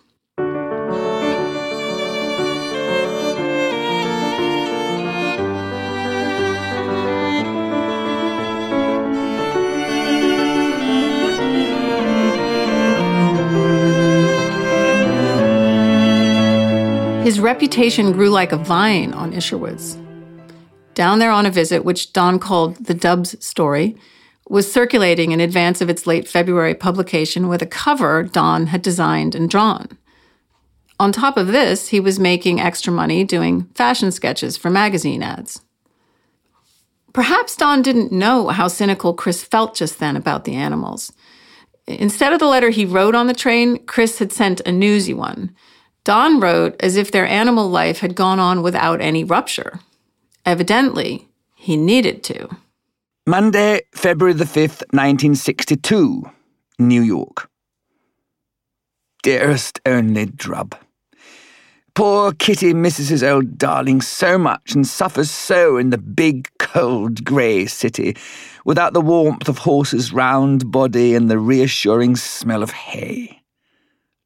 His 17.25 17.39
reputation 17.39 18.11
grew 18.11 18.29
like 18.29 18.51
a 18.51 18.57
vine 18.57 19.11
on 19.11 19.33
Isherwood's. 19.33 19.97
Down 20.93 21.17
there 21.17 21.31
on 21.31 21.47
a 21.47 21.49
visit, 21.49 21.83
which 21.83 22.13
Don 22.13 22.37
called 22.37 22.75
the 22.75 22.93
Dubs 22.93 23.43
story, 23.43 23.97
was 24.47 24.71
circulating 24.71 25.31
in 25.31 25.39
advance 25.39 25.81
of 25.81 25.89
its 25.89 26.05
late 26.05 26.27
February 26.27 26.75
publication 26.75 27.47
with 27.47 27.63
a 27.63 27.65
cover 27.65 28.21
Don 28.21 28.67
had 28.67 28.83
designed 28.83 29.33
and 29.33 29.49
drawn. 29.49 29.97
On 30.99 31.11
top 31.11 31.35
of 31.35 31.47
this, 31.47 31.87
he 31.87 31.99
was 31.99 32.19
making 32.19 32.61
extra 32.61 32.93
money 32.93 33.23
doing 33.23 33.63
fashion 33.73 34.11
sketches 34.11 34.55
for 34.55 34.69
magazine 34.69 35.23
ads. 35.23 35.61
Perhaps 37.11 37.55
Don 37.55 37.81
didn't 37.81 38.11
know 38.11 38.49
how 38.49 38.67
cynical 38.67 39.15
Chris 39.15 39.43
felt 39.43 39.73
just 39.73 39.97
then 39.97 40.15
about 40.15 40.45
the 40.45 40.53
animals. 40.53 41.11
Instead 41.87 42.33
of 42.33 42.39
the 42.39 42.45
letter 42.45 42.69
he 42.69 42.85
wrote 42.85 43.15
on 43.15 43.25
the 43.25 43.33
train, 43.33 43.83
Chris 43.87 44.19
had 44.19 44.31
sent 44.31 44.61
a 44.61 44.71
newsy 44.71 45.15
one. 45.15 45.55
Don 46.05 46.39
wrote 46.39 46.75
as 46.79 46.95
if 46.95 47.11
their 47.11 47.25
animal 47.25 47.67
life 47.67 47.99
had 47.99 48.15
gone 48.15 48.39
on 48.39 48.61
without 48.61 49.01
any 49.01 49.23
rupture. 49.23 49.79
Evidently, 50.45 51.27
he 51.55 51.75
needed 51.75 52.23
to. 52.23 52.47
Monday, 53.25 53.81
February 53.91 54.33
the 54.33 54.45
5th, 54.45 54.83
1962, 54.93 56.29
New 56.77 57.01
York. 57.01 57.49
Dearest 59.23 59.81
only 59.87 60.27
Drub. 60.27 60.75
Poor 61.95 62.33
Kitty 62.33 62.75
misses 62.75 63.09
his 63.09 63.23
old 63.23 63.57
darling 63.57 63.99
so 63.99 64.37
much 64.37 64.75
and 64.75 64.85
suffers 64.85 65.31
so 65.31 65.77
in 65.77 65.89
the 65.89 65.97
big, 65.97 66.49
cold, 66.59 67.25
grey 67.25 67.65
city, 67.65 68.15
without 68.63 68.93
the 68.93 69.01
warmth 69.01 69.49
of 69.49 69.57
horse's 69.57 70.13
round 70.13 70.71
body 70.71 71.15
and 71.15 71.31
the 71.31 71.39
reassuring 71.39 72.15
smell 72.15 72.61
of 72.61 72.69
hay. 72.69 73.41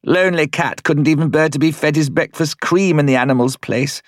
Lonely 0.04 0.46
cat 0.46 0.82
couldn't 0.82 1.08
even 1.08 1.28
bear 1.28 1.48
to 1.48 1.58
be 1.58 1.72
fed 1.72 1.94
his 1.94 2.08
breakfast 2.08 2.60
cream 2.60 2.98
in 2.98 3.06
the 3.06 3.16
animal's 3.16 3.56
place. 3.56 4.02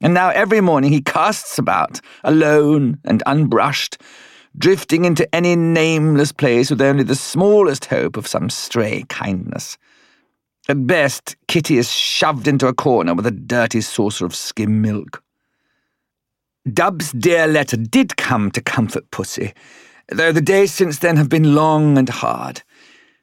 And 0.00 0.14
now 0.14 0.30
every 0.30 0.60
morning 0.60 0.92
he 0.92 1.02
casts 1.02 1.58
about, 1.58 2.00
alone 2.22 2.98
and 3.04 3.22
unbrushed, 3.26 4.00
drifting 4.56 5.04
into 5.04 5.32
any 5.34 5.56
nameless 5.56 6.32
place 6.32 6.70
with 6.70 6.80
only 6.80 7.02
the 7.02 7.14
smallest 7.14 7.86
hope 7.86 8.16
of 8.16 8.26
some 8.26 8.50
stray 8.50 9.04
kindness. 9.08 9.78
At 10.68 10.86
best, 10.86 11.36
Kitty 11.48 11.78
is 11.78 11.90
shoved 11.90 12.46
into 12.46 12.68
a 12.68 12.74
corner 12.74 13.14
with 13.14 13.26
a 13.26 13.32
dirty 13.32 13.80
saucer 13.80 14.24
of 14.24 14.34
skim 14.34 14.80
milk. 14.80 15.22
Dub's 16.72 17.12
dear 17.12 17.46
letter 17.46 17.76
did 17.76 18.16
come 18.16 18.50
to 18.52 18.60
comfort 18.60 19.10
Pussy, 19.10 19.54
though 20.08 20.30
the 20.30 20.40
days 20.40 20.72
since 20.72 20.98
then 20.98 21.16
have 21.16 21.28
been 21.28 21.54
long 21.54 21.98
and 21.98 22.08
hard. 22.08 22.62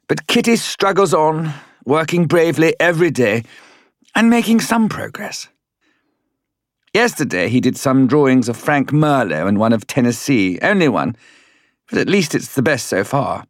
But 0.07 0.27
Kitty 0.27 0.55
struggles 0.55 1.13
on, 1.13 1.53
working 1.87 2.25
bravely 2.25 2.75
every 2.79 3.09
day, 3.09 3.43
and 4.13 4.29
making 4.29 4.59
some 4.59 4.89
progress. 4.89 5.47
Yesterday 6.93 7.47
he 7.47 7.61
did 7.61 7.77
some 7.77 8.07
drawings 8.07 8.49
of 8.49 8.57
Frank 8.57 8.91
Merlo 8.91 9.47
and 9.47 9.57
one 9.57 9.73
of 9.73 9.87
Tennessee, 9.87 10.59
only 10.61 10.89
one, 10.89 11.15
but 11.89 11.99
at 11.99 12.09
least 12.09 12.35
it's 12.35 12.55
the 12.55 12.61
best 12.61 12.87
so 12.87 13.03
far. 13.03 13.45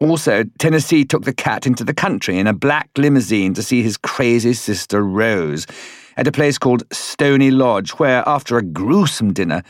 Also, 0.00 0.44
Tennessee 0.58 1.04
took 1.04 1.24
the 1.24 1.32
cat 1.32 1.66
into 1.66 1.84
the 1.84 1.94
country 1.94 2.38
in 2.38 2.46
a 2.46 2.52
black 2.52 2.90
limousine 2.98 3.54
to 3.54 3.62
see 3.62 3.82
his 3.82 3.96
crazy 3.96 4.52
sister 4.52 5.02
Rose 5.02 5.66
at 6.16 6.26
a 6.26 6.32
place 6.32 6.58
called 6.58 6.82
Stony 6.92 7.50
Lodge, 7.50 7.90
where, 7.92 8.22
after 8.26 8.58
a 8.58 8.62
gruesome 8.62 9.32
dinner, 9.32 9.62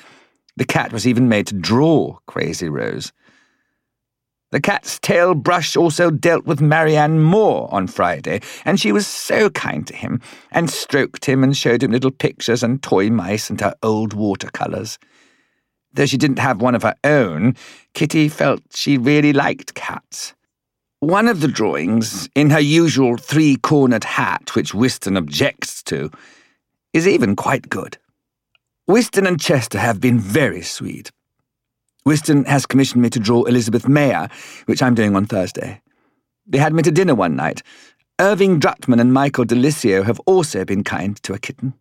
the 0.56 0.64
cat 0.64 0.92
was 0.92 1.06
even 1.06 1.28
made 1.28 1.46
to 1.48 1.54
draw 1.54 2.18
Crazy 2.26 2.68
Rose. 2.68 3.12
The 4.52 4.60
cat's 4.60 5.00
tail 5.00 5.34
brush 5.34 5.76
also 5.76 6.10
dealt 6.10 6.46
with 6.46 6.60
Marianne 6.60 7.20
Moore 7.20 7.68
on 7.72 7.88
Friday, 7.88 8.40
and 8.64 8.78
she 8.78 8.92
was 8.92 9.06
so 9.06 9.50
kind 9.50 9.84
to 9.88 9.94
him, 9.94 10.20
and 10.52 10.70
stroked 10.70 11.24
him 11.24 11.42
and 11.42 11.56
showed 11.56 11.82
him 11.82 11.90
little 11.90 12.12
pictures 12.12 12.62
and 12.62 12.80
toy 12.80 13.10
mice 13.10 13.50
and 13.50 13.60
her 13.60 13.74
old 13.82 14.12
watercolours. 14.12 14.98
Though 15.92 16.06
she 16.06 16.16
didn't 16.16 16.38
have 16.38 16.60
one 16.60 16.76
of 16.76 16.82
her 16.82 16.94
own, 17.02 17.54
Kitty 17.94 18.28
felt 18.28 18.62
she 18.72 18.98
really 18.98 19.32
liked 19.32 19.74
cats. 19.74 20.34
One 21.00 21.26
of 21.26 21.40
the 21.40 21.48
drawings, 21.48 22.28
in 22.34 22.50
her 22.50 22.60
usual 22.60 23.16
three 23.16 23.56
cornered 23.56 24.04
hat, 24.04 24.54
which 24.54 24.72
Wystan 24.72 25.18
objects 25.18 25.82
to, 25.84 26.10
is 26.92 27.08
even 27.08 27.34
quite 27.34 27.68
good. 27.68 27.98
Wystan 28.88 29.26
and 29.26 29.40
Chester 29.40 29.78
have 29.78 30.00
been 30.00 30.20
very 30.20 30.62
sweet. 30.62 31.10
Wystan 32.06 32.46
has 32.46 32.66
commissioned 32.66 33.02
me 33.02 33.10
to 33.10 33.18
draw 33.18 33.42
Elizabeth 33.44 33.88
Mayer, 33.88 34.28
which 34.66 34.82
I'm 34.82 34.94
doing 34.94 35.16
on 35.16 35.26
Thursday. 35.26 35.80
They 36.46 36.58
had 36.58 36.72
me 36.72 36.82
to 36.82 36.92
dinner 36.92 37.14
one 37.14 37.34
night. 37.34 37.62
Irving 38.20 38.60
Drutman 38.60 39.00
and 39.00 39.12
Michael 39.12 39.44
Delisio 39.44 40.04
have 40.04 40.20
also 40.20 40.64
been 40.64 40.84
kind 40.84 41.20
to 41.24 41.34
a 41.34 41.38
kitten. 41.38 41.74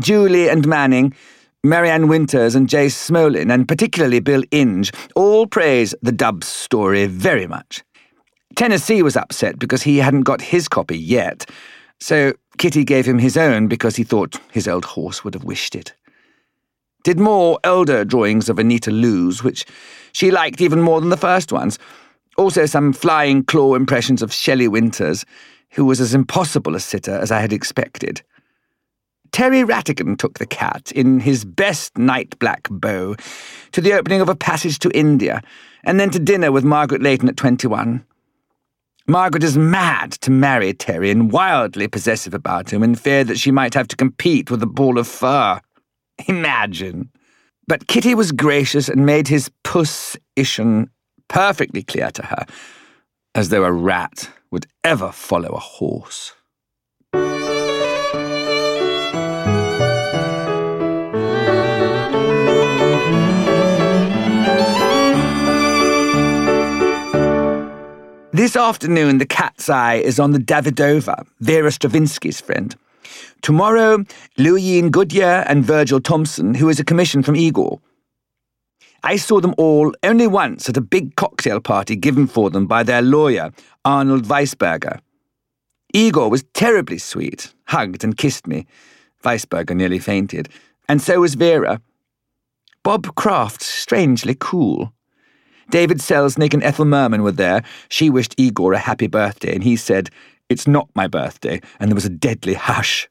Julie 0.00 0.48
and 0.48 0.66
Manning 0.66 1.14
Marian 1.62 2.08
Winters 2.08 2.54
and 2.54 2.70
Jay 2.70 2.86
Smolin, 2.86 3.52
and 3.52 3.68
particularly 3.68 4.20
Bill 4.20 4.42
Inge, 4.50 4.92
all 5.14 5.46
praise 5.46 5.94
the 6.00 6.10
Dubs 6.10 6.46
story 6.46 7.04
very 7.04 7.46
much. 7.46 7.84
Tennessee 8.56 9.02
was 9.02 9.14
upset 9.14 9.58
because 9.58 9.82
he 9.82 9.98
hadn't 9.98 10.22
got 10.22 10.40
his 10.40 10.68
copy 10.68 10.98
yet, 10.98 11.48
so 12.00 12.32
Kitty 12.56 12.82
gave 12.82 13.04
him 13.04 13.18
his 13.18 13.36
own 13.36 13.68
because 13.68 13.96
he 13.96 14.04
thought 14.04 14.40
his 14.50 14.66
old 14.66 14.86
horse 14.86 15.22
would 15.22 15.34
have 15.34 15.44
wished 15.44 15.76
it. 15.76 15.92
Did 17.02 17.18
more 17.18 17.58
elder 17.64 18.04
drawings 18.04 18.48
of 18.48 18.58
Anita 18.58 18.90
Loos, 18.90 19.42
which 19.42 19.64
she 20.12 20.30
liked 20.30 20.60
even 20.60 20.80
more 20.80 21.00
than 21.00 21.10
the 21.10 21.16
first 21.16 21.52
ones. 21.52 21.78
Also 22.36 22.66
some 22.66 22.92
flying 22.92 23.44
claw 23.44 23.74
impressions 23.74 24.22
of 24.22 24.32
Shelley 24.32 24.68
Winters, 24.68 25.24
who 25.70 25.84
was 25.84 26.00
as 26.00 26.14
impossible 26.14 26.74
a 26.74 26.80
sitter 26.80 27.14
as 27.14 27.30
I 27.30 27.40
had 27.40 27.52
expected. 27.52 28.22
Terry 29.32 29.62
Rattigan 29.62 30.18
took 30.18 30.38
the 30.38 30.46
cat 30.46 30.90
in 30.92 31.20
his 31.20 31.44
best 31.44 31.96
night 31.96 32.36
black 32.38 32.66
bow 32.70 33.14
to 33.72 33.80
the 33.80 33.92
opening 33.92 34.20
of 34.20 34.28
a 34.28 34.34
passage 34.34 34.78
to 34.80 34.90
India, 34.90 35.42
and 35.84 36.00
then 36.00 36.10
to 36.10 36.18
dinner 36.18 36.50
with 36.50 36.64
Margaret 36.64 37.02
Leighton 37.02 37.28
at 37.28 37.36
21. 37.36 38.04
Margaret 39.06 39.42
is 39.42 39.56
mad 39.56 40.12
to 40.12 40.30
marry 40.30 40.72
Terry 40.72 41.10
and 41.10 41.32
wildly 41.32 41.88
possessive 41.88 42.34
about 42.34 42.72
him 42.72 42.82
in 42.82 42.94
fear 42.94 43.24
that 43.24 43.38
she 43.38 43.50
might 43.50 43.74
have 43.74 43.88
to 43.88 43.96
compete 43.96 44.50
with 44.50 44.62
a 44.62 44.66
ball 44.66 44.98
of 44.98 45.06
fur. 45.06 45.60
Imagine. 46.28 47.10
But 47.66 47.86
Kitty 47.86 48.14
was 48.14 48.32
gracious 48.32 48.88
and 48.88 49.06
made 49.06 49.28
his 49.28 49.50
puss-ition 49.64 50.90
perfectly 51.28 51.82
clear 51.82 52.10
to 52.10 52.26
her, 52.26 52.46
as 53.34 53.48
though 53.50 53.64
a 53.64 53.72
rat 53.72 54.28
would 54.50 54.66
ever 54.82 55.12
follow 55.12 55.50
a 55.50 55.58
horse. 55.58 56.32
This 68.32 68.56
afternoon, 68.56 69.18
the 69.18 69.26
cat's 69.26 69.68
eye 69.68 69.96
is 69.96 70.18
on 70.18 70.30
the 70.30 70.38
Davidova, 70.38 71.26
Vera 71.40 71.70
Stravinsky's 71.70 72.40
friend. 72.40 72.74
Tomorrow, 73.42 74.04
Louis 74.38 74.88
Goodyear 74.90 75.44
and 75.46 75.64
Virgil 75.64 76.00
Thomson, 76.00 76.54
who 76.54 76.68
is 76.68 76.80
a 76.80 76.84
commission 76.84 77.22
from 77.22 77.36
Igor. 77.36 77.80
I 79.02 79.16
saw 79.16 79.40
them 79.40 79.54
all 79.56 79.94
only 80.02 80.26
once 80.26 80.68
at 80.68 80.76
a 80.76 80.82
big 80.82 81.16
cocktail 81.16 81.60
party 81.60 81.96
given 81.96 82.26
for 82.26 82.50
them 82.50 82.66
by 82.66 82.82
their 82.82 83.00
lawyer, 83.02 83.50
Arnold 83.84 84.24
Weissberger. 84.24 85.00
Igor 85.94 86.28
was 86.28 86.44
terribly 86.54 86.98
sweet, 86.98 87.54
hugged 87.66 88.04
and 88.04 88.16
kissed 88.16 88.46
me. 88.46 88.66
Weissberger 89.24 89.74
nearly 89.74 89.98
fainted, 89.98 90.48
and 90.88 91.00
so 91.00 91.20
was 91.20 91.34
Vera. 91.34 91.80
Bob 92.82 93.14
Craft, 93.14 93.62
strangely 93.62 94.36
cool. 94.38 94.92
David 95.70 95.98
Selznick 95.98 96.52
and 96.52 96.62
Ethel 96.62 96.84
Merman 96.84 97.22
were 97.22 97.32
there. 97.32 97.62
She 97.88 98.10
wished 98.10 98.34
Igor 98.36 98.72
a 98.72 98.78
happy 98.78 99.06
birthday, 99.06 99.54
and 99.54 99.62
he 99.62 99.76
said, 99.76 100.10
It's 100.50 100.66
not 100.66 100.90
my 100.96 101.06
birthday, 101.06 101.60
and 101.78 101.88
there 101.88 101.94
was 101.94 102.04
a 102.04 102.10
deadly 102.10 102.54
hush. 102.54 103.08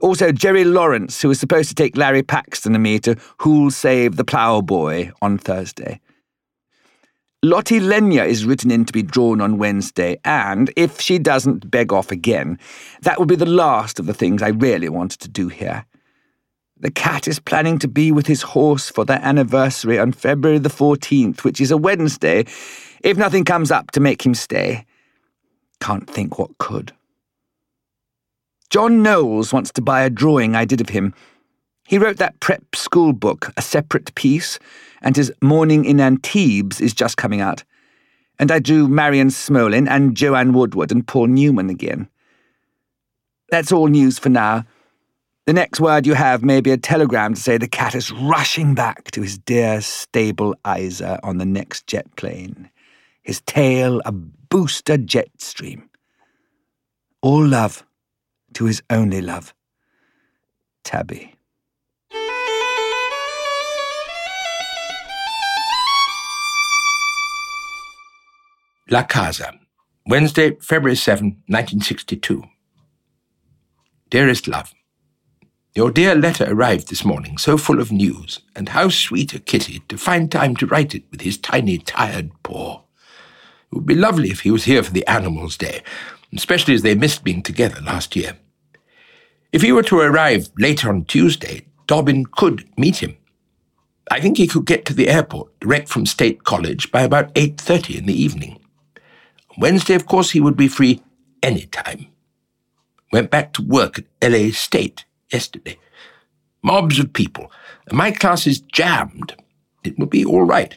Also, 0.00 0.32
Jerry 0.32 0.64
Lawrence, 0.64 1.22
who 1.22 1.28
was 1.28 1.38
supposed 1.38 1.68
to 1.68 1.74
take 1.74 1.96
Larry 1.96 2.24
Paxton 2.24 2.74
and 2.74 2.82
me 2.82 2.98
to 2.98 3.16
Who'll 3.38 3.70
Save 3.70 4.16
the 4.16 4.24
Ploughboy 4.24 5.12
on 5.22 5.38
Thursday. 5.38 6.00
Lotte 7.42 7.80
Lenya 7.80 8.26
is 8.26 8.44
written 8.44 8.70
in 8.70 8.84
to 8.84 8.92
be 8.92 9.02
drawn 9.02 9.40
on 9.40 9.58
Wednesday, 9.58 10.18
and 10.24 10.72
if 10.76 11.00
she 11.00 11.18
doesn't 11.18 11.70
beg 11.70 11.92
off 11.92 12.10
again, 12.10 12.58
that 13.02 13.18
will 13.18 13.26
be 13.26 13.36
the 13.36 13.46
last 13.46 14.00
of 14.00 14.06
the 14.06 14.12
things 14.12 14.42
I 14.42 14.48
really 14.48 14.88
wanted 14.88 15.20
to 15.20 15.28
do 15.28 15.48
here. 15.48 15.86
The 16.78 16.90
cat 16.90 17.28
is 17.28 17.38
planning 17.38 17.78
to 17.78 17.88
be 17.88 18.10
with 18.10 18.26
his 18.26 18.42
horse 18.42 18.90
for 18.90 19.04
their 19.04 19.20
anniversary 19.22 19.98
on 19.98 20.12
February 20.12 20.58
the 20.58 20.68
14th, 20.68 21.44
which 21.44 21.60
is 21.60 21.70
a 21.70 21.76
Wednesday, 21.76 22.44
if 23.02 23.16
nothing 23.16 23.44
comes 23.44 23.70
up 23.70 23.92
to 23.92 24.00
make 24.00 24.26
him 24.26 24.34
stay. 24.34 24.84
Can't 25.80 26.08
think 26.08 26.38
what 26.38 26.58
could. 26.58 26.92
John 28.70 29.02
Knowles 29.02 29.52
wants 29.52 29.72
to 29.72 29.82
buy 29.82 30.02
a 30.02 30.10
drawing 30.10 30.54
I 30.54 30.64
did 30.64 30.80
of 30.80 30.90
him. 30.90 31.12
He 31.86 31.98
wrote 31.98 32.18
that 32.18 32.38
prep 32.38 32.76
school 32.76 33.12
book, 33.12 33.52
A 33.56 33.62
Separate 33.62 34.14
Peace, 34.14 34.60
and 35.02 35.16
his 35.16 35.32
Morning 35.42 35.84
in 35.84 35.98
Antibes 35.98 36.80
is 36.80 36.94
just 36.94 37.16
coming 37.16 37.40
out. 37.40 37.64
And 38.38 38.52
I 38.52 38.60
drew 38.60 38.86
Marion 38.86 39.28
Smolin 39.28 39.88
and 39.88 40.16
Joanne 40.16 40.52
Woodward 40.52 40.92
and 40.92 41.06
Paul 41.06 41.26
Newman 41.26 41.68
again. 41.68 42.08
That's 43.50 43.72
all 43.72 43.88
news 43.88 44.18
for 44.18 44.28
now. 44.28 44.64
The 45.46 45.52
next 45.52 45.80
word 45.80 46.06
you 46.06 46.14
have 46.14 46.44
may 46.44 46.60
be 46.60 46.70
a 46.70 46.76
telegram 46.76 47.34
to 47.34 47.40
say 47.40 47.58
the 47.58 47.66
cat 47.66 47.96
is 47.96 48.12
rushing 48.12 48.76
back 48.76 49.10
to 49.10 49.22
his 49.22 49.36
dear 49.36 49.80
stable 49.80 50.54
Isa 50.64 51.18
on 51.24 51.38
the 51.38 51.44
next 51.44 51.88
jet 51.88 52.14
plane, 52.14 52.70
his 53.22 53.40
tail 53.40 54.00
a 54.04 54.14
booster 54.50 54.96
jet 54.96 55.30
stream. 55.38 55.88
All 57.22 57.46
love 57.46 57.84
to 58.54 58.64
his 58.64 58.82
only 58.90 59.20
love, 59.20 59.54
Tabby. 60.84 61.34
La 68.90 69.04
Casa, 69.04 69.52
Wednesday, 70.06 70.56
February 70.60 70.96
7, 70.96 71.26
1962. 71.46 72.42
Dearest 74.10 74.48
love, 74.48 74.74
your 75.76 75.92
dear 75.92 76.16
letter 76.16 76.44
arrived 76.48 76.88
this 76.88 77.04
morning, 77.04 77.38
so 77.38 77.56
full 77.56 77.80
of 77.80 77.92
news, 77.92 78.40
and 78.56 78.70
how 78.70 78.88
sweet 78.88 79.32
a 79.32 79.38
kitty 79.38 79.78
to 79.88 79.96
find 79.96 80.32
time 80.32 80.56
to 80.56 80.66
write 80.66 80.96
it 80.96 81.04
with 81.12 81.20
his 81.20 81.38
tiny, 81.38 81.78
tired 81.78 82.32
paw. 82.42 82.82
It 83.70 83.76
would 83.76 83.86
be 83.86 83.94
lovely 83.94 84.30
if 84.30 84.40
he 84.40 84.50
was 84.50 84.64
here 84.64 84.82
for 84.82 84.92
the 84.92 85.06
Animals' 85.06 85.56
Day, 85.56 85.82
especially 86.34 86.74
as 86.74 86.82
they 86.82 86.94
missed 86.94 87.22
being 87.22 87.42
together 87.42 87.80
last 87.80 88.16
year. 88.16 88.36
If 89.52 89.62
he 89.62 89.72
were 89.72 89.82
to 89.84 90.00
arrive 90.00 90.48
later 90.58 90.88
on 90.88 91.04
Tuesday, 91.04 91.66
Dobbin 91.86 92.26
could 92.26 92.68
meet 92.78 93.02
him. 93.02 93.16
I 94.10 94.20
think 94.20 94.36
he 94.36 94.48
could 94.48 94.66
get 94.66 94.84
to 94.86 94.94
the 94.94 95.08
airport 95.08 95.58
direct 95.60 95.88
from 95.88 96.04
State 96.06 96.42
College 96.42 96.90
by 96.90 97.02
about 97.02 97.32
8.30 97.34 97.98
in 97.98 98.06
the 98.06 98.22
evening. 98.22 98.60
Wednesday, 99.58 99.94
of 99.94 100.06
course, 100.06 100.30
he 100.30 100.40
would 100.40 100.56
be 100.56 100.68
free 100.68 101.02
any 101.42 101.66
time. 101.66 102.06
Went 103.12 103.30
back 103.30 103.52
to 103.54 103.62
work 103.62 103.98
at 103.98 104.32
LA 104.32 104.50
State 104.50 105.04
yesterday. 105.32 105.78
Mobs 106.62 106.98
of 106.98 107.12
people. 107.12 107.50
My 107.92 108.10
class 108.10 108.46
is 108.46 108.60
jammed. 108.60 109.34
It 109.84 109.98
will 109.98 110.06
be 110.06 110.24
all 110.24 110.44
right, 110.44 110.76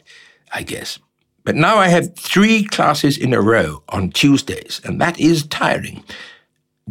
I 0.52 0.62
guess. 0.62 0.98
But 1.44 1.56
now 1.56 1.76
I 1.76 1.88
have 1.88 2.16
three 2.16 2.64
classes 2.64 3.18
in 3.18 3.34
a 3.34 3.40
row 3.40 3.82
on 3.90 4.10
Tuesdays, 4.10 4.80
and 4.84 5.00
that 5.00 5.20
is 5.20 5.46
tiring. 5.46 6.02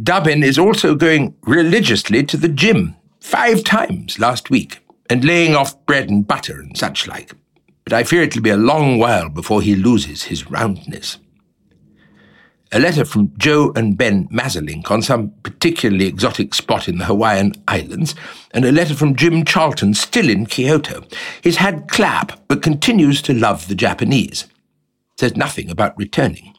Dobbin 0.00 0.42
is 0.42 0.58
also 0.58 0.94
going 0.94 1.34
religiously 1.42 2.24
to 2.24 2.36
the 2.36 2.48
gym 2.48 2.94
five 3.20 3.64
times 3.64 4.18
last 4.18 4.50
week 4.50 4.78
and 5.10 5.24
laying 5.24 5.56
off 5.56 5.84
bread 5.86 6.08
and 6.08 6.26
butter 6.26 6.60
and 6.60 6.76
such 6.76 7.06
like. 7.08 7.32
But 7.82 7.92
I 7.92 8.04
fear 8.04 8.22
it'll 8.22 8.42
be 8.42 8.50
a 8.50 8.56
long 8.56 8.98
while 8.98 9.28
before 9.28 9.60
he 9.60 9.74
loses 9.74 10.24
his 10.24 10.48
roundness 10.50 11.18
a 12.74 12.80
letter 12.80 13.04
from 13.04 13.32
Jo 13.38 13.72
and 13.76 13.96
Ben 13.96 14.26
Masselink 14.28 14.90
on 14.90 15.00
some 15.00 15.30
particularly 15.44 16.06
exotic 16.06 16.52
spot 16.52 16.88
in 16.88 16.98
the 16.98 17.04
Hawaiian 17.04 17.52
Islands, 17.68 18.16
and 18.50 18.64
a 18.64 18.72
letter 18.72 18.94
from 18.94 19.14
Jim 19.14 19.44
Charlton, 19.44 19.94
still 19.94 20.28
in 20.28 20.46
Kyoto. 20.46 21.04
He's 21.40 21.58
had 21.58 21.86
clap, 21.86 22.48
but 22.48 22.62
continues 22.62 23.22
to 23.22 23.32
love 23.32 23.68
the 23.68 23.76
Japanese. 23.76 24.48
Says 25.16 25.36
nothing 25.36 25.70
about 25.70 25.96
returning. 25.96 26.52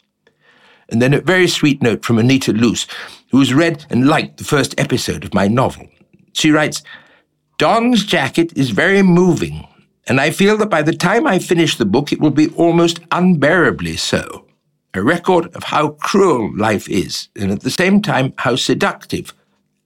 And 0.88 1.01
then 1.01 1.13
a 1.13 1.19
very 1.19 1.49
sweet 1.49 1.82
note 1.82 2.06
from 2.06 2.17
Anita 2.17 2.54
Loos, 2.54 2.88
who 3.32 3.39
has 3.39 3.54
read 3.54 3.86
and 3.89 4.08
liked 4.08 4.38
the 4.38 4.45
first 4.45 4.73
episode 4.80 5.25
of 5.25 5.34
my 5.34 5.49
novel. 5.49 5.89
She 6.32 6.49
writes, 6.49 6.82
Don's 7.58 8.06
jacket 8.06 8.58
is 8.58 8.69
very 8.69 9.01
moving, 9.01 9.67
and 10.08 10.21
I 10.21 10.32
feel 10.32 10.56
that 10.58 10.69
by 10.69 10.82
the 10.82 10.95
time 10.95 11.28
I 11.28 11.39
finish 11.39 11.75
the 11.75 11.86
book, 11.86 12.13
it 12.13 12.21
will 12.21 12.32
be 12.32 12.47
almost 12.51 13.01
unbearably 13.12 13.97
so 13.97 14.44
a 14.95 15.03
record 15.03 15.53
of 15.55 15.63
how 15.63 15.89
cruel 15.89 16.55
life 16.58 16.89
is, 16.89 17.29
and 17.36 17.51
at 17.51 17.62
the 17.62 17.69
same 17.69 18.01
time 18.01 18.34
how 18.38 18.55
seductive, 18.55 19.34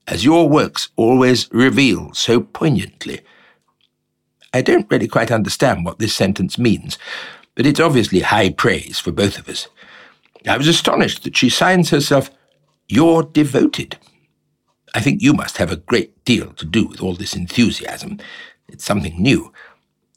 as 0.06 0.24
your 0.24 0.48
works 0.48 0.88
always 0.96 1.48
reveal 1.52 2.12
so 2.14 2.40
poignantly. 2.40 3.20
I 4.52 4.62
don't 4.62 4.90
really 4.90 5.08
quite 5.08 5.30
understand 5.30 5.84
what 5.84 5.98
this 5.98 6.14
sentence 6.14 6.58
means, 6.58 6.98
but 7.54 7.66
it's 7.66 7.80
obviously 7.80 8.20
high 8.20 8.50
praise 8.50 8.98
for 8.98 9.12
both 9.12 9.38
of 9.38 9.48
us. 9.48 9.68
I 10.46 10.56
was 10.56 10.68
astonished 10.68 11.24
that 11.24 11.36
she 11.36 11.48
signs 11.48 11.90
herself 11.90 12.30
Your 12.88 13.22
Devoted. 13.22 13.98
I 14.94 15.00
think 15.00 15.22
you 15.22 15.32
must 15.32 15.58
have 15.58 15.70
a 15.70 15.76
great 15.76 16.24
deal 16.24 16.52
to 16.54 16.64
do 16.64 16.86
with 16.86 17.00
all 17.00 17.14
this 17.14 17.36
enthusiasm. 17.36 18.18
It's 18.68 18.84
something 18.84 19.20
new. 19.20 19.52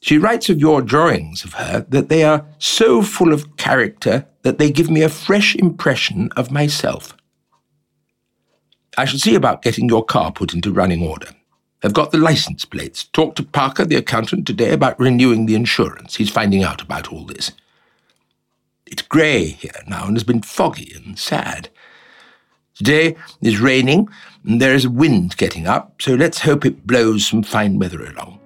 She 0.04 0.18
writes 0.18 0.50
of 0.50 0.58
your 0.58 0.82
drawings 0.82 1.44
of 1.44 1.54
her 1.54 1.86
that 1.88 2.10
they 2.10 2.24
are 2.24 2.44
so 2.58 3.00
full 3.00 3.32
of 3.32 3.56
character 3.56 4.26
that 4.42 4.58
they 4.58 4.70
give 4.70 4.90
me 4.90 5.00
a 5.00 5.08
fresh 5.08 5.56
impression 5.56 6.28
of 6.36 6.50
myself. 6.50 7.16
I 8.98 9.06
shall 9.06 9.18
see 9.18 9.34
about 9.34 9.62
getting 9.62 9.88
your 9.88 10.04
car 10.04 10.30
put 10.30 10.52
into 10.52 10.74
running 10.74 11.02
order. 11.02 11.28
I've 11.82 11.94
got 11.94 12.10
the 12.10 12.18
license 12.18 12.66
plates. 12.66 13.04
Talked 13.04 13.38
to 13.38 13.44
Parker, 13.44 13.86
the 13.86 13.96
accountant, 13.96 14.46
today 14.46 14.74
about 14.74 15.00
renewing 15.00 15.46
the 15.46 15.54
insurance. 15.54 16.16
He's 16.16 16.28
finding 16.28 16.62
out 16.62 16.82
about 16.82 17.10
all 17.10 17.24
this. 17.24 17.52
It's 18.84 19.00
grey 19.00 19.46
here 19.46 19.82
now 19.86 20.06
and 20.06 20.16
has 20.16 20.24
been 20.24 20.42
foggy 20.42 20.92
and 20.94 21.18
sad. 21.18 21.70
Today 22.74 23.16
is 23.40 23.58
raining 23.58 24.10
and 24.44 24.60
there 24.60 24.74
is 24.74 24.86
wind 24.86 25.38
getting 25.38 25.66
up, 25.66 26.02
so 26.02 26.12
let's 26.12 26.40
hope 26.40 26.66
it 26.66 26.86
blows 26.86 27.26
some 27.26 27.42
fine 27.42 27.78
weather 27.78 28.04
along. 28.04 28.40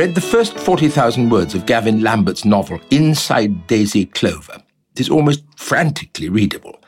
Read 0.00 0.14
the 0.14 0.20
first 0.22 0.58
40,000 0.58 1.28
words 1.28 1.54
of 1.54 1.66
Gavin 1.66 2.00
Lambert's 2.00 2.46
novel, 2.46 2.80
Inside 2.90 3.66
Daisy 3.66 4.06
Clover. 4.06 4.62
It 4.94 5.00
is 5.00 5.10
almost 5.10 5.44
frantically 5.56 6.30
readable. 6.30 6.80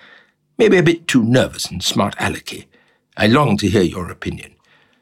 Maybe 0.56 0.78
a 0.78 0.82
bit 0.82 1.06
too 1.08 1.22
nervous 1.22 1.70
and 1.70 1.84
smart 1.84 2.16
alecky. 2.16 2.64
I 3.18 3.26
long 3.26 3.58
to 3.58 3.68
hear 3.68 3.82
your 3.82 4.10
opinion. 4.10 4.54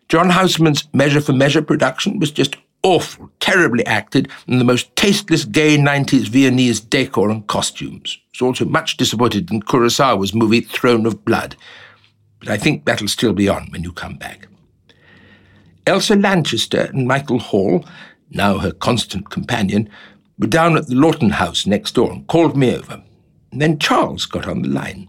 John 0.09 0.31
Houseman's 0.31 0.93
Measure 0.93 1.21
for 1.21 1.33
Measure 1.33 1.63
production 1.63 2.19
was 2.19 2.33
just 2.33 2.57
awful, 2.83 3.31
terribly 3.39 3.87
acted, 3.87 4.29
and 4.49 4.61
the 4.61 4.65
most 4.65 4.97
tasteless 4.97 5.45
gay 5.45 5.79
90s 5.79 6.27
Viennese 6.27 6.81
decor 6.81 7.31
and 7.31 7.47
costumes. 7.47 8.19
I 8.21 8.27
was 8.33 8.43
also 8.43 8.65
much 8.65 8.97
disappointed 8.97 9.53
in 9.53 9.63
Kurosawa's 9.63 10.35
movie 10.35 10.63
Throne 10.63 11.07
of 11.07 11.25
Blood. 11.25 11.55
But 12.41 12.49
I 12.49 12.57
think 12.57 12.87
that'll 12.87 13.07
still 13.07 13.35
be 13.35 13.49
on 13.49 13.69
when 13.71 13.85
you 13.85 13.93
come 13.93 14.17
back. 14.17 14.49
Elsa 15.87 16.17
Lanchester 16.17 16.91
and 16.93 17.07
Michael 17.07 17.39
Hall, 17.39 17.85
now 18.31 18.59
her 18.59 18.73
constant 18.73 19.31
companion, 19.31 19.89
were 20.39 20.47
down 20.47 20.77
at 20.77 20.87
the 20.87 20.95
Laughton 20.95 21.33
house 21.33 21.67
next 21.67 21.95
door 21.95 22.13
and 22.13 22.27
called 22.27 22.57
me 22.57 22.75
over. 22.75 23.03
And 23.53 23.61
then 23.61 23.79
Charles 23.79 24.27
got 24.27 24.47
on 24.47 24.63
the 24.63 24.69
line. 24.69 25.09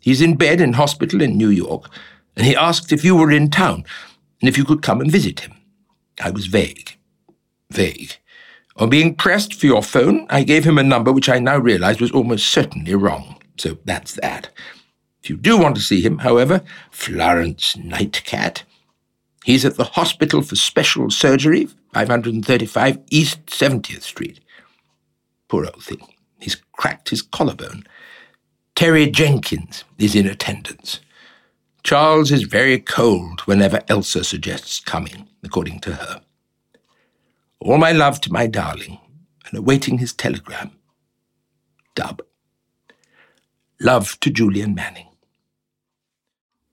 He's 0.00 0.22
in 0.22 0.36
bed 0.36 0.60
in 0.60 0.74
hospital 0.74 1.22
in 1.22 1.36
New 1.36 1.48
York, 1.48 1.90
and 2.36 2.46
he 2.46 2.56
asked 2.56 2.92
if 2.92 3.04
you 3.04 3.14
were 3.14 3.30
in 3.30 3.50
town 3.50 3.84
and 4.40 4.48
if 4.48 4.58
you 4.58 4.64
could 4.64 4.82
come 4.82 5.00
and 5.00 5.10
visit 5.10 5.40
him. 5.40 5.54
I 6.20 6.30
was 6.30 6.46
vague. 6.46 6.96
Vague. 7.70 8.14
On 8.76 8.88
being 8.88 9.14
pressed 9.14 9.54
for 9.54 9.66
your 9.66 9.82
phone, 9.82 10.26
I 10.30 10.44
gave 10.44 10.64
him 10.64 10.78
a 10.78 10.82
number 10.82 11.12
which 11.12 11.28
I 11.28 11.38
now 11.38 11.58
realize 11.58 12.00
was 12.00 12.10
almost 12.10 12.48
certainly 12.48 12.94
wrong. 12.94 13.40
So 13.58 13.78
that's 13.84 14.14
that. 14.14 14.50
If 15.22 15.30
you 15.30 15.36
do 15.36 15.58
want 15.58 15.76
to 15.76 15.82
see 15.82 16.00
him, 16.00 16.18
however, 16.18 16.62
Florence 16.90 17.76
Nightcat, 17.76 18.62
He's 19.44 19.64
at 19.64 19.76
the 19.76 19.84
Hospital 19.84 20.42
for 20.42 20.54
Special 20.56 21.10
Surgery, 21.10 21.68
535 21.94 22.98
East 23.10 23.44
70th 23.46 24.02
Street. 24.02 24.40
Poor 25.48 25.66
old 25.66 25.82
thing. 25.82 26.06
He's 26.40 26.56
cracked 26.72 27.10
his 27.10 27.22
collarbone. 27.22 27.84
Terry 28.74 29.10
Jenkins 29.10 29.84
is 29.98 30.14
in 30.14 30.26
attendance. 30.26 31.00
Charles 31.82 32.30
is 32.30 32.44
very 32.44 32.78
cold 32.78 33.40
whenever 33.40 33.80
Elsa 33.88 34.22
suggests 34.24 34.78
coming, 34.78 35.28
according 35.42 35.80
to 35.80 35.94
her. 35.94 36.22
All 37.60 37.78
my 37.78 37.92
love 37.92 38.20
to 38.22 38.32
my 38.32 38.46
darling, 38.46 38.98
and 39.46 39.58
awaiting 39.58 39.98
his 39.98 40.12
telegram. 40.12 40.70
Dub. 41.94 42.22
Love 43.80 44.18
to 44.20 44.30
Julian 44.30 44.74
Manning. 44.74 45.08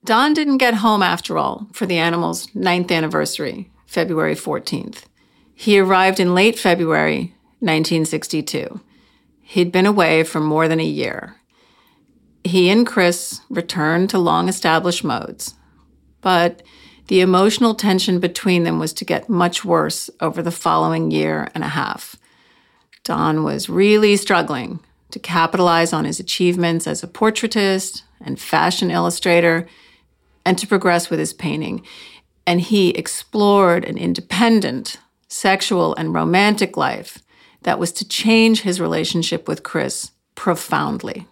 Don 0.05 0.33
didn't 0.33 0.57
get 0.57 0.75
home 0.75 1.03
after 1.03 1.37
all 1.37 1.67
for 1.73 1.85
the 1.85 1.97
animal's 1.97 2.53
ninth 2.55 2.91
anniversary, 2.91 3.69
February 3.85 4.35
14th. 4.35 5.03
He 5.53 5.77
arrived 5.77 6.19
in 6.19 6.33
late 6.33 6.57
February 6.57 7.35
1962. 7.59 8.79
He'd 9.41 9.71
been 9.71 9.85
away 9.85 10.23
for 10.23 10.39
more 10.39 10.67
than 10.67 10.79
a 10.79 10.85
year. 10.85 11.35
He 12.45 12.69
and 12.69 12.87
Chris 12.87 13.41
returned 13.49 14.09
to 14.11 14.17
long 14.17 14.47
established 14.47 15.03
modes, 15.03 15.55
but 16.21 16.63
the 17.07 17.19
emotional 17.19 17.75
tension 17.75 18.19
between 18.19 18.63
them 18.63 18.79
was 18.79 18.93
to 18.93 19.05
get 19.05 19.27
much 19.27 19.65
worse 19.65 20.09
over 20.21 20.41
the 20.41 20.51
following 20.51 21.11
year 21.11 21.49
and 21.53 21.63
a 21.63 21.69
half. 21.69 22.15
Don 23.03 23.43
was 23.43 23.69
really 23.69 24.15
struggling 24.15 24.79
to 25.11 25.19
capitalize 25.19 25.91
on 25.91 26.05
his 26.05 26.19
achievements 26.19 26.87
as 26.87 27.03
a 27.03 27.07
portraitist 27.07 28.03
and 28.21 28.39
fashion 28.39 28.91
illustrator 28.91 29.67
and 30.45 30.57
to 30.57 30.67
progress 30.67 31.09
with 31.09 31.19
his 31.19 31.33
painting. 31.33 31.83
And 32.45 32.61
he 32.61 32.89
explored 32.89 33.85
an 33.85 33.97
independent, 33.97 34.97
sexual, 35.27 35.95
and 35.95 36.13
romantic 36.13 36.77
life 36.77 37.19
that 37.63 37.79
was 37.79 37.91
to 37.93 38.07
change 38.07 38.61
his 38.61 38.79
relationship 38.79 39.47
with 39.47 39.63
Chris 39.63 40.11
profoundly. 40.35 41.27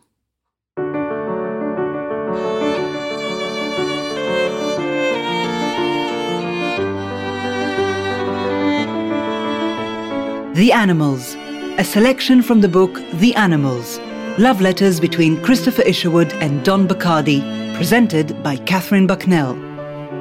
The 10.55 10.72
Animals, 10.72 11.36
a 11.78 11.84
selection 11.84 12.41
from 12.41 12.62
the 12.62 12.68
book 12.68 12.99
The 13.14 13.36
Animals 13.36 13.99
Love 14.39 14.61
Letters 14.61 14.99
between 14.99 15.41
Christopher 15.41 15.81
Isherwood 15.81 16.31
and 16.33 16.63
Don 16.63 16.88
Bachardy, 16.88 17.41
presented 17.75 18.43
by 18.43 18.55
Katherine 18.55 19.07
Bucknell. 19.07 19.55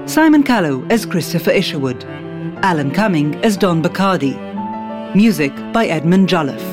Simon 0.09 0.43
Callow 0.43 0.87
as 0.89 1.05
Christopher 1.05 1.51
Isherwood, 1.51 2.03
Alan 2.63 2.91
Cumming 2.91 3.35
as 3.45 3.59
Don 3.59 3.83
Bachardy. 3.83 4.35
Music 5.15 5.53
by 5.71 5.85
Edmund 5.87 6.31
Jolliffe. 6.31 6.65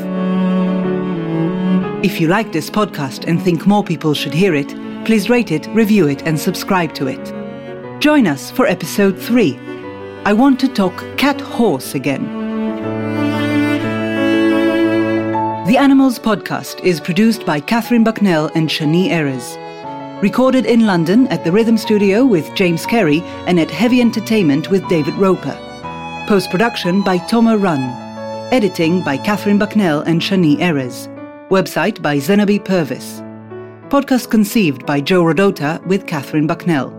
If 2.02 2.22
you 2.22 2.30
like 2.30 2.54
this 2.54 2.70
podcast 2.70 3.28
and 3.28 3.42
think 3.42 3.68
more 3.68 3.84
people 3.84 4.14
should 4.14 4.34
hear 4.34 4.56
it, 4.56 4.70
please 5.04 5.30
rate 5.30 5.52
it, 5.52 5.68
review 5.68 6.08
it, 6.08 6.26
and 6.26 6.40
subscribe 6.40 6.94
to 6.94 7.08
it. 7.08 8.00
Join 8.00 8.26
us 8.26 8.52
for 8.52 8.68
episode 8.68 9.20
3. 9.20 9.60
I 10.24 10.32
want 10.32 10.62
to 10.62 10.70
talk 10.70 10.96
cat 11.18 11.42
horse 11.42 11.94
again. 11.94 12.43
The 15.66 15.78
Animals 15.78 16.20
podcast 16.20 16.84
is 16.84 17.00
produced 17.00 17.46
by 17.46 17.62
Katherine 17.62 18.04
Bucknell 18.04 18.52
and 18.54 18.68
Shani 18.68 19.08
Erez. 19.08 19.56
Recorded 20.22 20.66
in 20.66 20.86
London 20.86 21.26
at 21.28 21.46
the 21.46 21.54
Rhythm 21.54 21.78
Studio 21.78 22.26
with 22.26 22.54
James 22.54 22.86
Carey 22.86 23.22
and 23.48 23.58
at 23.58 23.72
Heavy 23.72 24.02
Entertainment 24.02 24.70
with 24.70 24.86
David 24.90 25.14
Roper. 25.14 25.58
Post 26.28 26.52
production 26.52 27.02
by 27.02 27.18
Toma 27.18 27.56
Run. 27.56 27.80
Editing 28.52 29.02
by 29.04 29.16
Katherine 29.16 29.58
Bucknell 29.58 30.02
and 30.02 30.20
Shani 30.20 30.58
Erez. 30.58 31.08
Website 31.48 32.02
by 32.02 32.18
Zenobi 32.18 32.60
Purvis. 32.60 33.22
Podcast 33.88 34.30
conceived 34.30 34.86
by 34.86 35.00
Joe 35.00 35.24
Rodota 35.24 35.82
with 35.88 36.06
Katherine 36.08 36.46
Bucknell. 36.46 36.90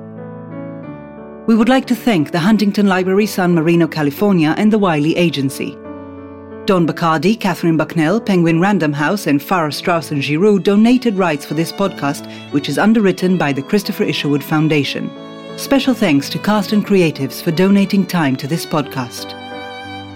We 1.47 1.55
would 1.55 1.69
like 1.69 1.85
to 1.89 1.95
thank 1.95 2.31
the 2.31 2.39
Huntington 2.39 2.87
Library 2.87 3.27
San 3.27 3.55
Marino, 3.55 3.87
California 3.87 4.55
and 4.57 4.73
the 4.73 4.79
Wylie 4.79 5.17
Agency. 5.19 5.77
Don 6.67 6.87
Bachardy, 6.87 7.39
Katherine 7.39 7.77
Bucknell, 7.77 8.21
Penguin 8.21 8.59
Random 8.59 8.93
House, 8.93 9.27
and 9.27 9.43
Farrar 9.43 9.71
Straus 9.71 10.11
and 10.11 10.23
Giroux 10.23 10.59
donated 10.59 11.17
rights 11.17 11.45
for 11.45 11.55
this 11.55 11.71
podcast, 11.71 12.27
which 12.53 12.69
is 12.69 12.79
underwritten 12.79 13.37
by 13.37 13.53
the 13.53 13.63
Christopher 13.63 14.05
Isherwood 14.05 14.43
Foundation. 14.43 15.11
Special 15.59 15.93
thanks 15.93 16.31
to 16.31 16.39
cast 16.39 16.73
and 16.73 16.87
creatives 16.87 17.43
for 17.43 17.51
donating 17.51 18.07
time 18.07 18.35
to 18.37 18.47
this 18.47 18.65
podcast. 18.65 19.39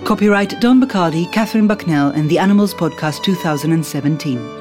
Copyright 0.04 0.58
Don 0.60 0.80
Bachardy, 0.80 1.30
Katherine 1.32 1.66
Bucknell, 1.66 2.10
and 2.10 2.30
the 2.30 2.38
Animals 2.38 2.72
Podcast 2.72 3.22
2017. 3.22 4.57